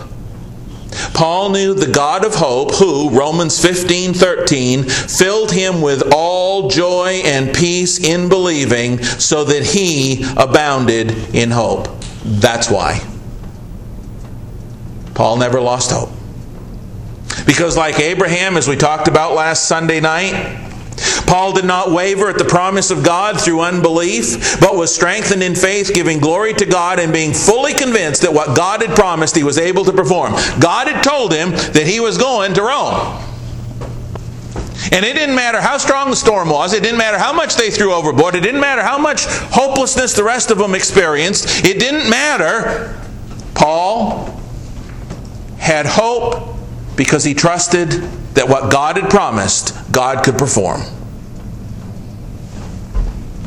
Paul 1.13 1.49
knew 1.49 1.73
the 1.73 1.91
God 1.91 2.25
of 2.25 2.35
hope, 2.35 2.75
who, 2.75 3.09
Romans 3.09 3.61
15 3.61 4.13
13, 4.13 4.83
filled 4.83 5.51
him 5.51 5.81
with 5.81 6.11
all 6.13 6.69
joy 6.69 7.21
and 7.25 7.53
peace 7.53 7.99
in 7.99 8.29
believing, 8.29 9.01
so 9.03 9.43
that 9.43 9.63
he 9.63 10.23
abounded 10.37 11.11
in 11.35 11.51
hope. 11.51 11.87
That's 12.23 12.69
why. 12.69 13.01
Paul 15.13 15.37
never 15.37 15.59
lost 15.59 15.91
hope. 15.91 16.09
Because, 17.45 17.77
like 17.77 17.99
Abraham, 17.99 18.57
as 18.57 18.67
we 18.67 18.75
talked 18.75 19.07
about 19.07 19.33
last 19.33 19.67
Sunday 19.67 19.99
night, 19.99 20.68
Paul 21.29 21.53
did 21.53 21.65
not 21.65 21.91
waver 21.91 22.27
at 22.27 22.39
the 22.39 22.43
promise 22.43 22.89
of 22.89 23.03
God 23.03 23.39
through 23.39 23.61
unbelief, 23.61 24.59
but 24.59 24.75
was 24.75 24.93
strengthened 24.93 25.43
in 25.43 25.53
faith, 25.53 25.93
giving 25.93 26.17
glory 26.17 26.55
to 26.55 26.65
God 26.65 26.97
and 26.97 27.13
being 27.13 27.35
fully 27.35 27.75
convinced 27.75 28.23
that 28.23 28.33
what 28.33 28.57
God 28.57 28.81
had 28.81 28.95
promised 28.95 29.35
he 29.35 29.43
was 29.43 29.59
able 29.59 29.85
to 29.85 29.93
perform. 29.93 30.33
God 30.59 30.87
had 30.87 31.03
told 31.03 31.31
him 31.31 31.51
that 31.51 31.85
he 31.85 31.99
was 31.99 32.17
going 32.17 32.55
to 32.55 32.63
Rome. 32.63 33.23
And 34.91 35.05
it 35.05 35.13
didn't 35.13 35.35
matter 35.35 35.61
how 35.61 35.77
strong 35.77 36.09
the 36.09 36.15
storm 36.15 36.49
was, 36.49 36.73
it 36.73 36.81
didn't 36.81 36.97
matter 36.97 37.19
how 37.19 37.31
much 37.31 37.57
they 37.57 37.69
threw 37.69 37.93
overboard, 37.93 38.33
it 38.33 38.41
didn't 38.41 38.61
matter 38.61 38.81
how 38.81 38.97
much 38.97 39.25
hopelessness 39.27 40.15
the 40.15 40.23
rest 40.23 40.49
of 40.49 40.57
them 40.57 40.73
experienced, 40.73 41.63
it 41.63 41.79
didn't 41.79 42.09
matter. 42.09 42.99
Paul 43.53 44.41
had 45.59 45.85
hope 45.85 46.57
because 46.95 47.23
he 47.23 47.35
trusted 47.35 47.89
that 48.33 48.49
what 48.49 48.71
God 48.71 48.97
had 48.97 49.11
promised, 49.11 49.75
God 49.91 50.25
could 50.25 50.39
perform. 50.39 50.81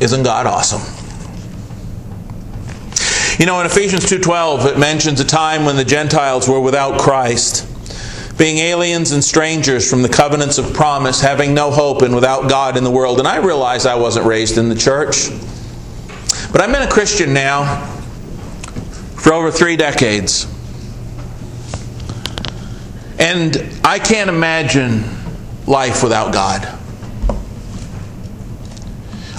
Isn't 0.03 0.23
God 0.23 0.45
awesome? 0.45 0.81
You 3.39 3.45
know, 3.45 3.59
in 3.61 3.65
Ephesians 3.65 4.03
2:12 4.05 4.65
it 4.65 4.77
mentions 4.77 5.21
a 5.21 5.25
time 5.25 5.63
when 5.63 5.77
the 5.77 5.85
Gentiles 5.85 6.45
were 6.45 6.59
without 6.59 6.99
Christ, 6.99 7.65
being 8.37 8.57
aliens 8.57 9.13
and 9.13 9.23
strangers 9.23 9.89
from 9.89 10.01
the 10.01 10.09
covenants 10.09 10.57
of 10.57 10.73
promise, 10.73 11.21
having 11.21 11.53
no 11.53 11.71
hope 11.71 12.01
and 12.01 12.13
without 12.13 12.49
God 12.49 12.75
in 12.75 12.83
the 12.83 12.91
world. 12.91 13.19
And 13.19 13.27
I 13.27 13.37
realize 13.37 13.85
I 13.85 13.95
wasn't 13.95 14.25
raised 14.25 14.57
in 14.57 14.67
the 14.67 14.75
church. 14.75 15.29
But 16.51 16.61
I've 16.61 16.71
been 16.71 16.83
a 16.83 16.91
Christian 16.91 17.33
now 17.33 17.87
for 19.15 19.33
over 19.33 19.51
3 19.51 19.77
decades. 19.77 20.47
And 23.17 23.79
I 23.85 23.99
can't 23.99 24.29
imagine 24.29 25.05
life 25.65 26.03
without 26.03 26.33
God. 26.33 26.67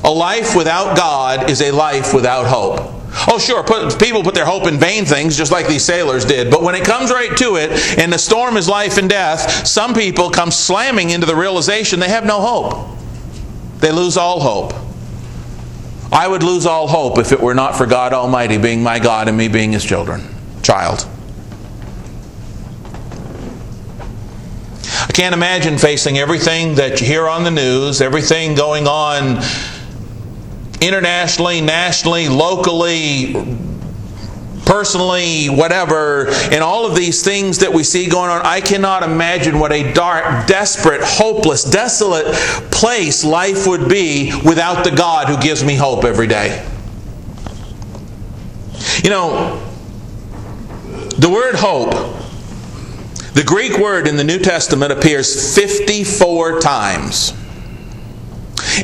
A 0.05 0.11
life 0.11 0.55
without 0.55 0.97
God 0.97 1.51
is 1.51 1.63
a 1.63 1.71
life 1.71 2.13
without 2.13 2.47
hope. 2.47 2.95
Oh, 3.29 3.39
sure, 3.39 3.63
put, 3.63 3.99
people 3.99 4.23
put 4.23 4.35
their 4.35 4.45
hope 4.45 4.67
in 4.67 4.77
vain 4.77 5.07
things, 5.07 5.37
just 5.37 5.51
like 5.51 5.67
these 5.67 5.85
sailors 5.85 6.25
did. 6.25 6.51
But 6.51 6.63
when 6.63 6.75
it 6.75 6.85
comes 6.85 7.11
right 7.11 7.35
to 7.39 7.57
it, 7.57 7.99
and 7.99 8.13
the 8.13 8.19
storm 8.19 8.57
is 8.57 8.69
life 8.69 8.99
and 8.99 9.09
death, 9.09 9.67
some 9.67 9.95
people 9.95 10.31
come 10.31 10.51
slamming 10.51 11.11
into 11.11 11.27
the 11.27 11.35
realization 11.35 12.01
they 12.01 12.09
have 12.09 12.27
no 12.27 12.41
hope. 12.41 12.99
They 13.79 13.93
lose 13.93 14.17
all 14.17 14.41
hope. 14.41 14.75
I 16.13 16.29
would 16.29 16.43
lose 16.43 16.67
all 16.67 16.87
hope 16.87 17.19
if 17.19 17.33
it 17.33 17.41
were 17.41 17.55
not 17.55 17.77
for 17.77 17.87
God 17.87 18.13
Almighty 18.13 18.59
being 18.59 18.83
my 18.83 18.99
God 18.99 19.29
and 19.29 19.37
me 19.37 19.49
being 19.49 19.73
His 19.73 19.85
children, 19.85 20.23
child. 20.63 21.07
I 25.07 25.13
can't 25.13 25.35
imagine 25.35 25.79
facing 25.79 26.19
everything 26.19 26.75
that 26.75 27.01
you 27.01 27.07
hear 27.07 27.27
on 27.27 27.45
the 27.45 27.51
news, 27.51 28.01
everything 28.01 28.55
going 28.55 28.87
on 28.87 29.41
internationally, 30.87 31.61
nationally, 31.61 32.29
locally, 32.29 33.35
personally, 34.67 35.47
whatever, 35.47 36.29
and 36.29 36.63
all 36.63 36.87
of 36.87 36.95
these 36.95 37.23
things 37.23 37.59
that 37.59 37.73
we 37.73 37.83
see 37.83 38.09
going 38.09 38.31
on, 38.31 38.43
I 38.45 38.61
cannot 38.61 39.03
imagine 39.03 39.59
what 39.59 39.73
a 39.73 39.93
dark, 39.93 40.47
desperate, 40.47 41.01
hopeless, 41.03 41.65
desolate 41.65 42.27
place 42.71 43.25
life 43.25 43.67
would 43.67 43.89
be 43.89 44.33
without 44.45 44.85
the 44.85 44.91
God 44.91 45.29
who 45.29 45.41
gives 45.41 45.65
me 45.65 45.75
hope 45.75 46.05
every 46.05 46.27
day. 46.27 46.67
You 49.03 49.11
know, 49.11 49.63
the 51.19 51.31
word 51.31 51.55
hope, 51.55 51.93
the 53.35 53.45
Greek 53.45 53.79
word 53.79 54.07
in 54.07 54.17
the 54.17 54.25
New 54.25 54.39
Testament 54.39 54.93
appears 54.93 55.55
54 55.55 56.61
times. 56.61 57.33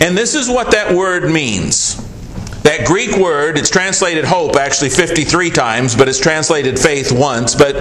And 0.01 0.17
this 0.17 0.35
is 0.35 0.49
what 0.49 0.73
that 0.73 0.95
word 0.95 1.31
means. 1.31 1.97
That 2.63 2.87
Greek 2.87 3.17
word, 3.17 3.57
it's 3.57 3.71
translated 3.71 4.25
hope 4.25 4.57
actually 4.57 4.91
53 4.91 5.51
times, 5.51 5.97
but 5.97 6.09
it's 6.09 6.21
translated 6.21 6.79
faith 6.79 7.11
once. 7.11 7.55
But 7.55 7.75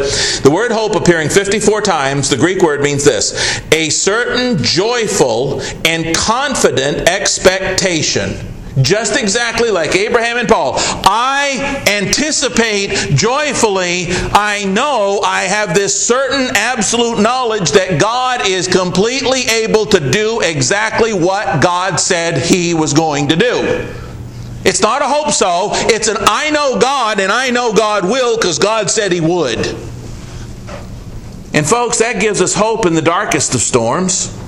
the 0.43 0.50
word 0.52 0.72
hope 0.72 0.95
appearing 0.95 1.30
54 1.30 1.82
times, 1.82 2.30
the 2.30 2.38
Greek 2.38 2.62
word 2.62 2.82
means 2.82 3.04
this 3.04 3.62
a 3.74 3.89
certain 3.89 4.63
joyful 4.63 5.62
and 5.86 6.15
confident 6.15 7.10
expectation 7.10 8.38
just 8.82 9.20
exactly 9.20 9.72
like 9.72 9.96
Abraham 9.96 10.38
and 10.38 10.48
Paul. 10.48 10.74
I 10.78 11.84
anticipate 11.88 13.15
joyfully, 13.15 14.08
I 14.32 14.65
know 14.65 15.22
I 15.24 15.44
have 15.44 15.74
this 15.74 16.08
certain 16.08 16.56
absolute 16.56 17.20
knowledge 17.20 17.72
that 17.72 18.00
God 18.00 18.48
is 18.48 18.68
completely 18.68 19.42
able 19.42 19.86
to 19.88 20.12
do 20.12 20.42
exactly 20.42 21.13
what 21.13 21.62
God 21.62 22.00
said 22.00 22.38
He 22.38 22.74
was 22.74 22.94
going 22.94 23.30
to 23.30 23.36
do. 23.36 23.94
It's 24.65 24.82
not 24.82 25.02
a 25.02 25.08
hope 25.08 25.32
so, 25.32 25.70
it's 25.74 26.08
an 26.08 26.18
I 26.20 26.50
know 26.50 26.80
God 26.80 27.20
and 27.20 27.32
I 27.32 27.50
know 27.50 27.74
God 27.74 28.04
will 28.04 28.38
because 28.38 28.60
God 28.60 28.89
said 28.89 29.12
He 29.12 29.22
would. 29.22 29.60
And 31.54 31.68
folks, 31.68 31.98
that 32.00 32.22
gives 32.22 32.42
us 32.42 32.54
hope 32.54 32.86
in 32.86 32.94
the 32.94 33.02
darkest 33.02 33.56
of 33.56 33.62
storms. 33.62 34.38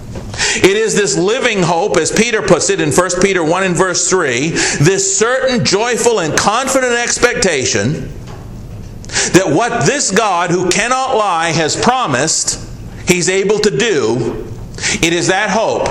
It 0.56 0.78
is 0.78 0.96
this 0.96 1.18
living 1.18 1.62
hope, 1.62 1.98
as 1.98 2.12
Peter 2.12 2.42
puts 2.42 2.70
it 2.70 2.82
in 2.82 2.92
1 2.92 3.10
Peter 3.22 3.44
1 3.44 3.64
and 3.64 3.76
verse 3.76 4.10
3, 4.10 4.50
this 4.50 5.18
certain, 5.18 5.64
joyful, 5.64 6.20
and 6.20 6.38
confident 6.38 6.94
expectation 6.94 8.12
that 9.34 9.46
what 9.48 9.86
this 9.86 10.12
God 10.12 10.50
who 10.52 10.70
cannot 10.70 11.16
lie 11.16 11.50
has 11.50 11.76
promised, 11.76 12.68
he's 13.08 13.30
able 13.30 13.60
to 13.60 13.76
do. 13.76 14.48
It 15.02 15.14
is 15.14 15.28
that 15.28 15.50
hope, 15.50 15.86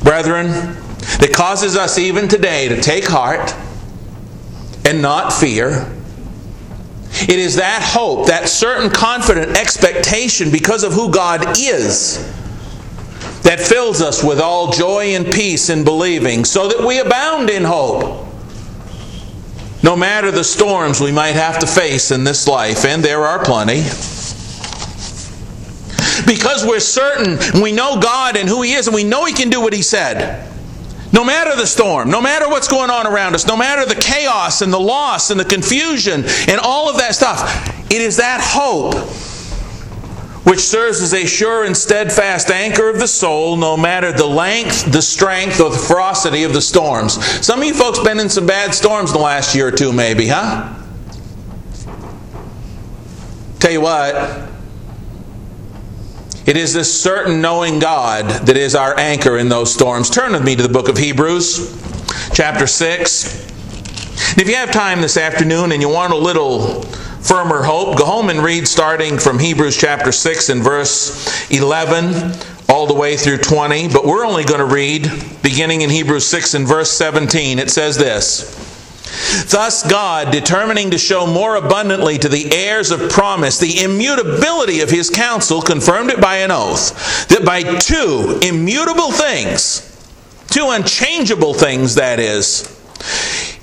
brethren, 0.00 0.48
that 1.18 1.32
causes 1.34 1.76
us 1.76 1.98
even 1.98 2.28
today 2.28 2.68
to 2.68 2.80
take 2.80 3.04
heart 3.06 3.54
and 4.84 5.02
not 5.02 5.32
fear. 5.32 5.92
It 7.22 7.38
is 7.38 7.56
that 7.56 7.82
hope, 7.82 8.28
that 8.28 8.48
certain 8.48 8.90
confident 8.90 9.56
expectation 9.56 10.50
because 10.50 10.84
of 10.84 10.92
who 10.92 11.10
God 11.12 11.58
is, 11.58 12.18
that 13.42 13.60
fills 13.60 14.00
us 14.00 14.22
with 14.22 14.40
all 14.40 14.70
joy 14.70 15.14
and 15.14 15.32
peace 15.32 15.70
in 15.70 15.84
believing, 15.84 16.44
so 16.44 16.68
that 16.68 16.86
we 16.86 16.98
abound 17.00 17.50
in 17.50 17.64
hope. 17.64 18.26
No 19.82 19.96
matter 19.96 20.30
the 20.30 20.44
storms 20.44 21.00
we 21.00 21.10
might 21.10 21.32
have 21.32 21.58
to 21.60 21.66
face 21.66 22.10
in 22.10 22.24
this 22.24 22.46
life, 22.46 22.84
and 22.84 23.02
there 23.02 23.24
are 23.24 23.42
plenty. 23.42 23.82
Because 26.26 26.66
we're 26.66 26.80
certain, 26.80 27.38
we 27.62 27.72
know 27.72 27.98
God 27.98 28.36
and 28.36 28.48
who 28.48 28.62
He 28.62 28.74
is, 28.74 28.86
and 28.86 28.94
we 28.94 29.04
know 29.04 29.24
He 29.24 29.32
can 29.32 29.48
do 29.48 29.60
what 29.60 29.72
He 29.72 29.82
said. 29.82 30.46
No 31.12 31.24
matter 31.24 31.56
the 31.56 31.66
storm, 31.66 32.10
no 32.10 32.20
matter 32.20 32.48
what's 32.48 32.68
going 32.68 32.90
on 32.90 33.06
around 33.06 33.34
us, 33.34 33.46
no 33.46 33.56
matter 33.56 33.84
the 33.84 34.00
chaos 34.00 34.62
and 34.62 34.72
the 34.72 34.78
loss 34.78 35.30
and 35.30 35.40
the 35.40 35.44
confusion 35.44 36.24
and 36.46 36.60
all 36.60 36.88
of 36.88 36.98
that 36.98 37.14
stuff, 37.14 37.42
it 37.90 38.00
is 38.00 38.18
that 38.18 38.40
hope 38.40 38.94
which 40.50 40.58
serves 40.58 41.00
as 41.00 41.14
a 41.14 41.24
sure 41.24 41.64
and 41.64 41.76
steadfast 41.76 42.50
anchor 42.50 42.88
of 42.88 42.98
the 42.98 43.06
soul, 43.06 43.56
no 43.56 43.76
matter 43.76 44.10
the 44.10 44.26
length, 44.26 44.90
the 44.90 45.00
strength, 45.00 45.60
or 45.60 45.70
the 45.70 45.78
ferocity 45.78 46.42
of 46.42 46.52
the 46.52 46.60
storms. 46.60 47.24
Some 47.46 47.60
of 47.60 47.66
you 47.66 47.72
folks 47.72 48.00
been 48.00 48.18
in 48.18 48.28
some 48.28 48.48
bad 48.48 48.74
storms 48.74 49.12
the 49.12 49.18
last 49.20 49.54
year 49.54 49.68
or 49.68 49.70
two, 49.70 49.92
maybe, 49.92 50.26
huh? 50.26 50.74
Tell 53.60 53.70
you 53.70 53.80
what, 53.80 54.48
it 56.46 56.56
is 56.56 56.74
this 56.74 57.00
certain 57.00 57.40
knowing 57.40 57.78
God 57.78 58.46
that 58.46 58.56
is 58.56 58.74
our 58.74 58.98
anchor 58.98 59.38
in 59.38 59.48
those 59.48 59.72
storms. 59.72 60.10
Turn 60.10 60.32
with 60.32 60.42
me 60.42 60.56
to 60.56 60.62
the 60.64 60.68
book 60.68 60.88
of 60.88 60.98
Hebrews, 60.98 61.80
chapter 62.34 62.66
6. 62.66 64.32
And 64.32 64.40
if 64.40 64.48
you 64.48 64.56
have 64.56 64.72
time 64.72 65.00
this 65.00 65.16
afternoon 65.16 65.70
and 65.70 65.80
you 65.80 65.88
want 65.88 66.12
a 66.12 66.16
little 66.16 66.84
firmer 67.20 67.62
hope, 67.62 67.98
go 67.98 68.04
home 68.04 68.30
and 68.30 68.40
read 68.40 68.66
starting 68.66 69.18
from 69.18 69.38
Hebrews 69.38 69.76
chapter 69.76 70.12
6 70.12 70.48
and 70.48 70.62
verse 70.62 71.50
11 71.50 72.32
all 72.68 72.86
the 72.86 72.94
way 72.94 73.16
through 73.16 73.38
20. 73.38 73.88
But 73.88 74.04
we're 74.04 74.26
only 74.26 74.44
going 74.44 74.60
to 74.60 74.74
read 74.74 75.10
beginning 75.42 75.82
in 75.82 75.90
Hebrews 75.90 76.26
6 76.26 76.54
and 76.54 76.66
verse 76.66 76.90
17. 76.90 77.58
It 77.58 77.70
says 77.70 77.96
this. 77.96 78.68
Thus, 79.50 79.88
God, 79.88 80.30
determining 80.32 80.92
to 80.92 80.98
show 80.98 81.26
more 81.26 81.56
abundantly 81.56 82.16
to 82.18 82.28
the 82.28 82.52
heirs 82.52 82.90
of 82.90 83.10
promise 83.10 83.58
the 83.58 83.82
immutability 83.82 84.80
of 84.80 84.90
his 84.90 85.10
counsel, 85.10 85.60
confirmed 85.60 86.10
it 86.10 86.20
by 86.20 86.36
an 86.36 86.50
oath, 86.50 87.28
that 87.28 87.44
by 87.44 87.62
two 87.78 88.38
immutable 88.42 89.10
things, 89.10 89.86
two 90.50 90.68
unchangeable 90.68 91.54
things, 91.54 91.96
that 91.96 92.20
is, 92.20 92.76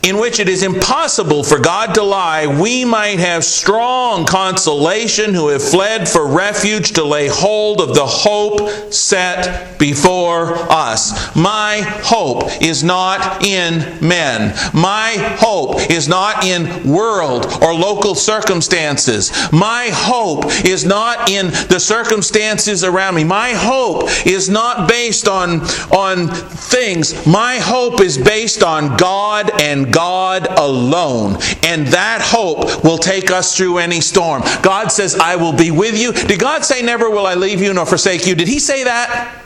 in 0.03 0.19
which 0.19 0.39
it 0.39 0.47
is 0.47 0.63
impossible 0.63 1.43
for 1.43 1.60
God 1.60 1.93
to 1.95 2.03
lie, 2.03 2.47
we 2.47 2.86
might 2.86 3.19
have 3.19 3.43
strong 3.43 4.25
consolation 4.25 5.33
who 5.33 5.49
have 5.49 5.63
fled 5.63 6.07
for 6.07 6.27
refuge 6.27 6.93
to 6.93 7.03
lay 7.03 7.27
hold 7.27 7.81
of 7.81 7.93
the 7.93 8.05
hope 8.05 8.93
set 8.93 9.77
before 9.79 10.53
us. 10.71 11.36
My 11.36 11.81
hope 12.03 12.43
is 12.62 12.83
not 12.83 13.43
in 13.43 13.79
men. 14.05 14.55
My 14.73 15.15
hope 15.39 15.89
is 15.89 16.07
not 16.07 16.45
in 16.45 16.89
world 16.89 17.45
or 17.62 17.73
local 17.73 18.15
circumstances. 18.15 19.31
My 19.51 19.89
hope 19.91 20.45
is 20.65 20.86
not 20.86 21.29
in 21.29 21.47
the 21.69 21.79
circumstances 21.79 22.83
around 22.83 23.15
me. 23.15 23.23
My 23.23 23.51
hope 23.51 24.03
is 24.25 24.47
not 24.47 24.88
based 24.88 25.27
on, 25.27 25.62
on 25.91 26.27
things. 26.27 27.25
My 27.25 27.57
hope 27.57 27.99
is 27.99 28.17
based 28.17 28.63
on 28.63 28.95
God 28.95 29.51
and 29.62 29.87
God 29.91 30.47
alone. 30.60 31.38
And 31.63 31.88
that 31.88 32.21
hope 32.21 32.84
will 32.84 32.97
take 32.97 33.32
us 33.32 33.56
through 33.56 33.78
any 33.80 34.02
storm. 34.02 34.43
God 34.62 34.91
says, 34.91 35.15
I 35.15 35.36
will 35.36 35.54
be 35.54 35.71
with 35.71 36.00
you. 36.00 36.13
Did 36.13 36.39
God 36.39 36.65
say, 36.65 36.82
Never 36.82 37.10
will 37.10 37.26
I 37.26 37.36
leave 37.36 37.62
you 37.62 37.73
nor 37.73 37.86
forsake 37.86 38.26
you? 38.26 38.36
Did 38.36 38.47
He 38.47 38.60
say 38.60 38.84
that? 38.84 39.43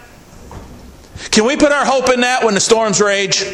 Can 1.32 1.45
we 1.45 1.56
put 1.56 1.71
our 1.71 1.86
hope 1.86 2.10
in 2.10 2.21
that 2.21 2.43
when 2.43 2.54
the 2.54 2.60
storms 2.60 2.99
rage? 2.99 3.45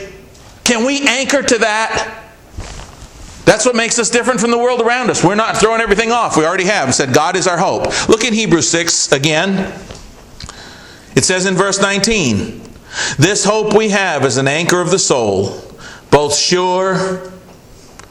Can 0.64 0.86
we 0.86 1.08
anchor 1.08 1.42
to 1.42 1.58
that? 1.60 2.24
That's 3.46 3.66
what 3.66 3.76
makes 3.76 3.98
us 3.98 4.10
different 4.10 4.42
from 4.42 4.52
the 4.52 4.58
world 4.58 4.82
around 4.82 5.10
us. 5.10 5.24
We're 5.24 5.36
not 5.36 5.58
throwing 5.58 5.80
everything 5.80 6.12
off. 6.12 6.36
We 6.36 6.46
already 6.46 6.66
have 6.66 6.94
said 6.94 7.14
God 7.14 7.36
is 7.36 7.48
our 7.48 7.58
hope. 7.58 8.10
Look 8.10 8.26
in 8.26 8.34
Hebrews 8.34 8.70
6 8.70 9.14
again. 9.14 9.74
It 11.16 11.24
says 11.24 11.46
in 11.46 11.56
verse 11.56 11.82
19, 11.82 12.62
This 13.18 13.46
hope 13.46 13.74
we 13.74 13.90
have 13.90 14.26
is 14.26 14.38
an 14.38 14.48
anchor 14.48 14.82
of 14.82 14.92
the 14.92 15.00
soul 15.00 15.67
both 16.12 16.36
sure 16.36 17.32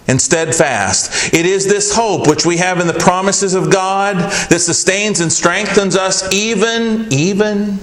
and 0.09 0.21
steadfast. 0.21 1.35
It 1.35 1.47
is 1.47 1.67
this 1.67 1.95
hope 1.95 2.29
which 2.29 2.47
we 2.47 2.59
have 2.59 2.81
in 2.81 2.87
the 2.87 2.95
promises 2.95 3.55
of 3.55 3.71
God 3.71 4.17
that 4.17 4.61
sustains 4.61 5.21
and 5.21 5.33
strengthens 5.33 5.97
us 5.97 6.33
even, 6.33 7.13
even, 7.13 7.81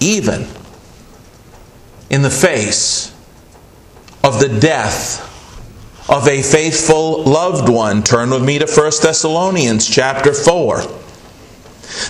even 0.00 0.46
in 2.10 2.22
the 2.22 2.30
face 2.30 3.14
of 4.22 4.40
the 4.40 4.48
death 4.60 5.30
of 6.08 6.28
a 6.28 6.42
faithful 6.42 7.24
loved 7.24 7.68
one. 7.68 8.02
Turn 8.02 8.30
with 8.30 8.44
me 8.44 8.58
to 8.58 8.66
1 8.66 8.74
Thessalonians 9.02 9.88
chapter 9.88 10.34
4. 10.34 10.82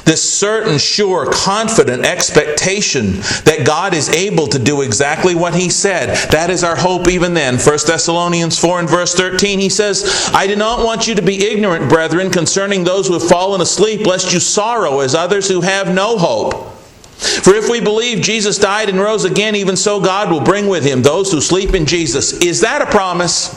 This 0.04 0.32
certain, 0.32 0.78
sure, 0.78 1.30
confident 1.30 2.04
expectation 2.04 3.12
that 3.44 3.64
God 3.66 3.94
is 3.94 4.08
able 4.08 4.46
to 4.48 4.58
do 4.58 4.82
exactly 4.82 5.34
what 5.34 5.54
He 5.54 5.68
said. 5.68 6.30
That 6.30 6.50
is 6.50 6.64
our 6.64 6.76
hope 6.76 7.08
even 7.08 7.34
then. 7.34 7.54
1 7.54 7.60
Thessalonians 7.86 8.58
4 8.58 8.80
and 8.80 8.88
verse 8.88 9.14
13, 9.14 9.58
he 9.58 9.68
says, 9.68 10.30
I 10.32 10.46
do 10.46 10.56
not 10.56 10.84
want 10.84 11.06
you 11.06 11.14
to 11.14 11.22
be 11.22 11.46
ignorant, 11.46 11.88
brethren, 11.88 12.30
concerning 12.30 12.84
those 12.84 13.06
who 13.06 13.14
have 13.14 13.28
fallen 13.28 13.60
asleep, 13.60 14.06
lest 14.06 14.32
you 14.32 14.40
sorrow 14.40 15.00
as 15.00 15.14
others 15.14 15.48
who 15.48 15.60
have 15.60 15.94
no 15.94 16.18
hope. 16.18 16.72
For 17.16 17.54
if 17.54 17.70
we 17.70 17.80
believe 17.80 18.20
Jesus 18.20 18.58
died 18.58 18.88
and 18.88 18.98
rose 18.98 19.24
again, 19.24 19.54
even 19.54 19.76
so 19.76 20.00
God 20.00 20.30
will 20.30 20.40
bring 20.40 20.66
with 20.66 20.84
him 20.84 21.02
those 21.02 21.30
who 21.30 21.40
sleep 21.40 21.74
in 21.74 21.86
Jesus. 21.86 22.32
Is 22.34 22.60
that 22.60 22.82
a 22.82 22.86
promise? 22.86 23.54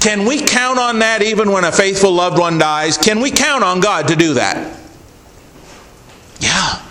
Can 0.00 0.26
we 0.26 0.40
count 0.40 0.78
on 0.78 0.98
that 0.98 1.22
even 1.22 1.50
when 1.50 1.64
a 1.64 1.72
faithful 1.72 2.12
loved 2.12 2.38
one 2.38 2.58
dies? 2.58 2.98
Can 2.98 3.20
we 3.20 3.30
count 3.30 3.64
on 3.64 3.80
God 3.80 4.08
to 4.08 4.16
do 4.16 4.34
that? 4.34 4.83
Yeah. 6.44 6.82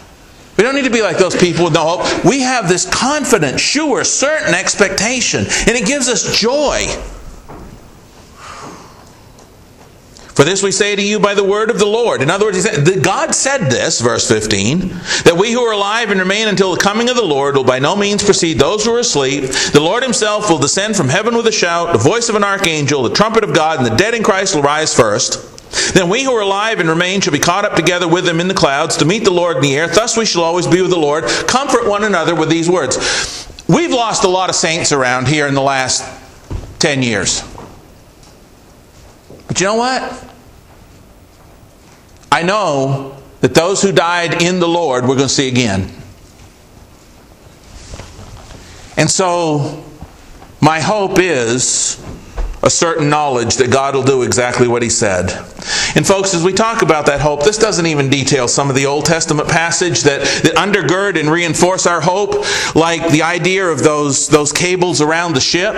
We 0.58 0.63
don't 0.63 0.76
need 0.76 0.86
to 0.86 0.92
be 0.92 1.02
like 1.02 1.18
those 1.18 1.36
people 1.36 1.66
with 1.66 1.74
no 1.74 1.98
hope. 1.98 2.26
We 2.26 2.42
have 2.42 2.70
this 2.70 2.89
confident, 2.89 3.60
sure, 3.60 4.04
certain 4.04 4.54
expectation, 4.54 5.42
and 5.42 5.70
it 5.70 5.86
gives 5.86 6.08
us 6.10 6.39
joy. 6.39 6.86
For 10.34 10.44
this 10.44 10.63
we 10.63 10.72
say 10.72 10.96
to 10.96 11.02
you 11.02 11.20
by 11.20 11.36
the 11.36 11.44
word 11.44 11.70
of 11.70 11.78
the 11.78 11.86
Lord. 11.86 12.24
In 12.24 12.32
other 12.32 12.46
words, 12.46 12.63
said, 12.63 13.04
God 13.04 13.36
said 13.36 13.70
this, 13.70 14.02
verse 14.02 14.28
15, 14.28 14.80
that 15.26 15.36
we 15.38 15.52
who 15.52 15.62
are 15.62 15.74
alive 15.74 16.10
and 16.10 16.20
remain 16.20 16.48
until 16.48 16.74
the 16.74 16.82
coming 16.82 17.08
of 17.08 17.16
the 17.16 17.24
Lord 17.24 17.56
will 17.56 17.63
by 17.63 17.78
no 17.78 17.96
means 17.96 18.24
precede 18.24 18.58
those 18.58 18.84
who 18.84 18.96
are 18.96 19.00
asleep. 19.00 19.44
The 19.74 19.80
Lord 19.80 20.02
himself 20.02 20.50
will 20.50 20.58
descend 20.58 20.96
from 20.96 21.10
heaven 21.10 21.38
with 21.38 21.46
a 21.46 21.52
shout, 21.52 21.94
the 21.94 22.00
voice 22.00 22.30
of 22.30 22.36
an 22.36 22.44
archangel, 22.44 23.04
the 23.04 23.13
trumpet 23.13 23.44
of 23.44 23.54
God, 23.54 23.78
and 23.78 23.86
the 23.86 23.96
dead 23.96 24.16
in 24.16 24.24
Christ 24.24 24.56
will 24.56 24.63
rise 24.63 24.96
first. 24.96 25.53
Then 25.94 26.10
we 26.10 26.24
who 26.24 26.32
are 26.32 26.42
alive 26.42 26.80
and 26.80 26.88
remain 26.88 27.22
shall 27.22 27.34
be 27.34 27.40
caught 27.40 27.66
up 27.66 27.76
together 27.76 28.08
with 28.08 28.26
them 28.26 28.40
in 28.40 28.48
the 28.48 28.54
clouds 28.54 28.98
to 28.98 29.06
meet 29.06 29.24
the 29.24 29.32
Lord 29.32 29.58
in 29.58 29.64
the 29.64 29.76
air. 29.76 29.88
Thus 29.88 30.16
we 30.16 30.26
shall 30.26 30.44
always 30.44 30.68
be 30.68 30.82
with 30.82 30.92
the 30.92 31.00
Lord. 31.00 31.26
Comfort 31.48 31.88
one 31.88 32.04
another 32.04 32.36
with 32.36 32.50
these 32.50 32.70
words. 32.70 33.48
We've 33.68 33.92
lost 33.92 34.24
a 34.24 34.28
lot 34.28 34.50
of 34.50 34.56
saints 34.56 34.92
around 34.92 35.28
here 35.28 35.48
in 35.48 35.54
the 35.54 35.62
last 35.62 36.04
10 36.80 37.02
years. 37.02 37.44
But 39.48 39.60
you 39.60 39.68
know 39.68 39.76
what? 39.76 40.30
I 42.32 42.44
know 42.44 43.18
that 43.42 43.54
those 43.54 43.82
who 43.82 43.92
died 43.92 44.42
in 44.42 44.60
the 44.60 44.68
Lord 44.68 45.04
we're 45.04 45.16
going 45.16 45.28
to 45.28 45.30
see 45.30 45.48
again. 45.48 45.92
And 48.98 49.10
so, 49.10 49.84
my 50.62 50.80
hope 50.80 51.20
is 51.20 52.03
a 52.64 52.70
certain 52.70 53.09
knowledge 53.09 53.57
that 53.57 53.70
God 53.70 53.93
will 53.93 54.03
do 54.03 54.22
exactly 54.22 54.70
what 54.70 54.82
He 54.82 54.89
said. 54.89 55.32
And, 55.95 56.07
folks, 56.07 56.34
as 56.34 56.43
we 56.43 56.53
talk 56.53 56.82
about 56.82 57.05
that 57.07 57.20
hope, 57.20 57.43
this 57.43 57.57
doesn't 57.57 57.86
even 57.86 58.09
detail 58.09 58.47
some 58.47 58.70
of 58.70 58.76
the 58.76 58.86
Old 58.86 59.05
Testament 59.05 59.49
passage 59.49 60.03
that, 60.03 60.22
that 60.43 60.55
undergird 60.55 61.20
and 61.20 61.30
reinforce 61.30 61.86
our 61.86 61.99
hope, 61.99 62.45
like 62.74 63.11
the 63.11 63.22
idea 63.22 63.68
of 63.68 63.84
those, 63.84 64.30
those 64.30 64.53
cables 64.53 65.01
around 65.01 65.34
the 65.34 65.41
ship. 65.41 65.76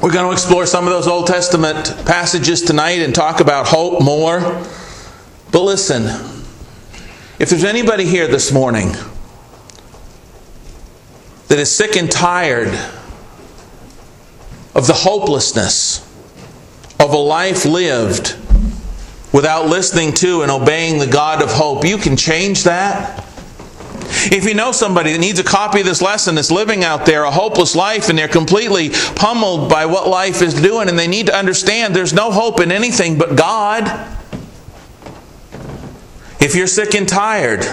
We're 0.00 0.12
going 0.12 0.26
to 0.26 0.32
explore 0.32 0.66
some 0.66 0.86
of 0.86 0.92
those 0.92 1.08
Old 1.08 1.26
Testament 1.26 1.94
passages 2.06 2.62
tonight 2.62 3.00
and 3.00 3.14
talk 3.14 3.40
about 3.40 3.66
hope 3.66 4.02
more. 4.02 4.40
But 5.50 5.62
listen, 5.62 6.04
if 7.38 7.50
there's 7.50 7.64
anybody 7.64 8.06
here 8.06 8.28
this 8.28 8.52
morning 8.52 8.92
that 11.48 11.58
is 11.58 11.70
sick 11.70 11.96
and 11.96 12.10
tired 12.10 12.72
of 14.74 14.86
the 14.86 14.92
hopelessness 14.92 16.00
of 16.98 17.12
a 17.12 17.18
life 17.18 17.64
lived 17.64 18.36
without 19.32 19.66
listening 19.66 20.12
to 20.12 20.42
and 20.42 20.50
obeying 20.50 20.98
the 20.98 21.06
God 21.06 21.42
of 21.42 21.50
hope, 21.50 21.84
you 21.84 21.98
can 21.98 22.16
change 22.16 22.64
that. 22.64 23.26
If 24.30 24.44
you 24.44 24.54
know 24.54 24.72
somebody 24.72 25.12
that 25.12 25.18
needs 25.18 25.38
a 25.38 25.44
copy 25.44 25.80
of 25.80 25.86
this 25.86 26.02
lesson 26.02 26.34
that's 26.34 26.50
living 26.50 26.84
out 26.84 27.06
there 27.06 27.24
a 27.24 27.30
hopeless 27.30 27.74
life 27.74 28.08
and 28.08 28.18
they're 28.18 28.28
completely 28.28 28.90
pummeled 29.16 29.70
by 29.70 29.86
what 29.86 30.06
life 30.06 30.42
is 30.42 30.54
doing 30.54 30.88
and 30.88 30.98
they 30.98 31.08
need 31.08 31.26
to 31.26 31.34
understand 31.34 31.96
there's 31.96 32.12
no 32.12 32.30
hope 32.30 32.60
in 32.60 32.70
anything 32.70 33.18
but 33.18 33.36
God. 33.36 33.84
If 36.40 36.54
you're 36.54 36.66
sick 36.66 36.94
and 36.94 37.08
tired 37.08 37.64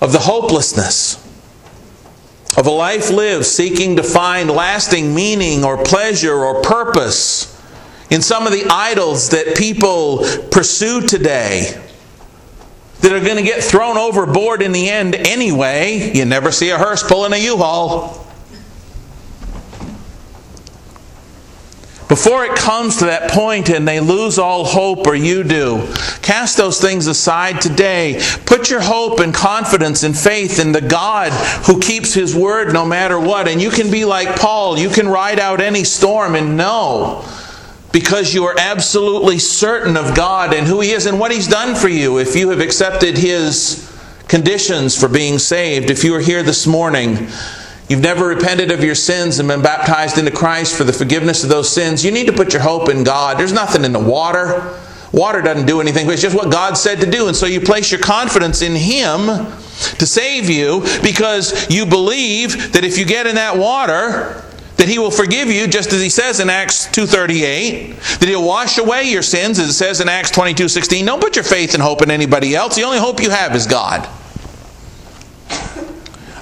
of 0.00 0.12
the 0.12 0.20
hopelessness 0.20 1.23
of 2.64 2.68
a 2.68 2.70
life 2.70 3.10
lived 3.10 3.44
seeking 3.44 3.96
to 3.96 4.02
find 4.02 4.50
lasting 4.50 5.14
meaning 5.14 5.64
or 5.64 5.84
pleasure 5.84 6.32
or 6.32 6.62
purpose 6.62 7.50
in 8.08 8.22
some 8.22 8.46
of 8.46 8.54
the 8.54 8.64
idols 8.70 9.28
that 9.28 9.54
people 9.54 10.24
pursue 10.50 11.02
today, 11.02 11.78
that 13.00 13.12
are 13.12 13.20
going 13.20 13.36
to 13.36 13.42
get 13.42 13.62
thrown 13.62 13.98
overboard 13.98 14.62
in 14.62 14.72
the 14.72 14.88
end 14.88 15.14
anyway. 15.14 16.10
You 16.14 16.24
never 16.24 16.50
see 16.50 16.70
a 16.70 16.78
hearse 16.78 17.02
pulling 17.02 17.34
a 17.34 17.36
U-Haul. 17.36 18.23
Before 22.14 22.44
it 22.44 22.54
comes 22.54 22.98
to 22.98 23.06
that 23.06 23.32
point 23.32 23.70
and 23.70 23.88
they 23.88 23.98
lose 23.98 24.38
all 24.38 24.64
hope, 24.64 25.04
or 25.08 25.16
you 25.16 25.42
do, 25.42 25.92
cast 26.22 26.56
those 26.56 26.80
things 26.80 27.08
aside 27.08 27.60
today. 27.60 28.20
Put 28.46 28.70
your 28.70 28.80
hope 28.80 29.18
and 29.18 29.34
confidence 29.34 30.04
and 30.04 30.16
faith 30.16 30.60
in 30.60 30.70
the 30.70 30.80
God 30.80 31.32
who 31.66 31.80
keeps 31.80 32.14
His 32.14 32.32
word 32.32 32.72
no 32.72 32.86
matter 32.86 33.18
what. 33.18 33.48
And 33.48 33.60
you 33.60 33.68
can 33.68 33.90
be 33.90 34.04
like 34.04 34.38
Paul. 34.38 34.78
You 34.78 34.90
can 34.90 35.08
ride 35.08 35.40
out 35.40 35.60
any 35.60 35.82
storm 35.82 36.36
and 36.36 36.56
know 36.56 37.28
because 37.90 38.32
you 38.32 38.44
are 38.44 38.54
absolutely 38.60 39.40
certain 39.40 39.96
of 39.96 40.14
God 40.14 40.54
and 40.54 40.68
who 40.68 40.80
He 40.82 40.92
is 40.92 41.06
and 41.06 41.18
what 41.18 41.32
He's 41.32 41.48
done 41.48 41.74
for 41.74 41.88
you. 41.88 42.18
If 42.18 42.36
you 42.36 42.50
have 42.50 42.60
accepted 42.60 43.18
His 43.18 43.92
conditions 44.28 44.96
for 44.96 45.08
being 45.08 45.40
saved, 45.40 45.90
if 45.90 46.04
you 46.04 46.14
are 46.14 46.20
here 46.20 46.44
this 46.44 46.64
morning, 46.64 47.26
you've 47.88 48.00
never 48.00 48.26
repented 48.26 48.70
of 48.70 48.82
your 48.82 48.94
sins 48.94 49.38
and 49.38 49.48
been 49.48 49.62
baptized 49.62 50.18
into 50.18 50.30
Christ 50.30 50.76
for 50.76 50.84
the 50.84 50.92
forgiveness 50.92 51.42
of 51.42 51.50
those 51.50 51.70
sins, 51.70 52.04
you 52.04 52.10
need 52.10 52.26
to 52.26 52.32
put 52.32 52.52
your 52.52 52.62
hope 52.62 52.88
in 52.88 53.04
God. 53.04 53.38
There's 53.38 53.52
nothing 53.52 53.84
in 53.84 53.92
the 53.92 54.00
water. 54.00 54.78
Water 55.12 55.40
doesn't 55.42 55.66
do 55.66 55.80
anything, 55.80 56.10
it's 56.10 56.22
just 56.22 56.34
what 56.34 56.50
God 56.50 56.76
said 56.76 57.00
to 57.00 57.10
do. 57.10 57.28
And 57.28 57.36
so 57.36 57.46
you 57.46 57.60
place 57.60 57.92
your 57.92 58.00
confidence 58.00 58.62
in 58.62 58.74
Him 58.74 59.26
to 59.98 60.06
save 60.06 60.50
you 60.50 60.80
because 61.02 61.70
you 61.70 61.86
believe 61.86 62.72
that 62.72 62.84
if 62.84 62.98
you 62.98 63.04
get 63.04 63.26
in 63.26 63.36
that 63.36 63.56
water, 63.56 64.42
that 64.76 64.88
he 64.88 64.98
will 64.98 65.10
forgive 65.10 65.48
you 65.48 65.66
just 65.66 65.92
as 65.92 66.02
he 66.02 66.10
says 66.10 66.40
in 66.40 66.50
acts 66.50 66.88
2.38 66.88 68.18
that 68.18 68.28
he'll 68.28 68.44
wash 68.44 68.78
away 68.78 69.04
your 69.04 69.22
sins 69.22 69.58
as 69.58 69.68
it 69.68 69.72
says 69.72 70.00
in 70.00 70.08
acts 70.08 70.30
22.16 70.32 71.06
don't 71.06 71.20
put 71.20 71.36
your 71.36 71.44
faith 71.44 71.74
and 71.74 71.82
hope 71.82 72.02
in 72.02 72.10
anybody 72.10 72.54
else 72.54 72.74
the 72.74 72.82
only 72.82 72.98
hope 72.98 73.22
you 73.22 73.30
have 73.30 73.54
is 73.54 73.66
god 73.66 74.08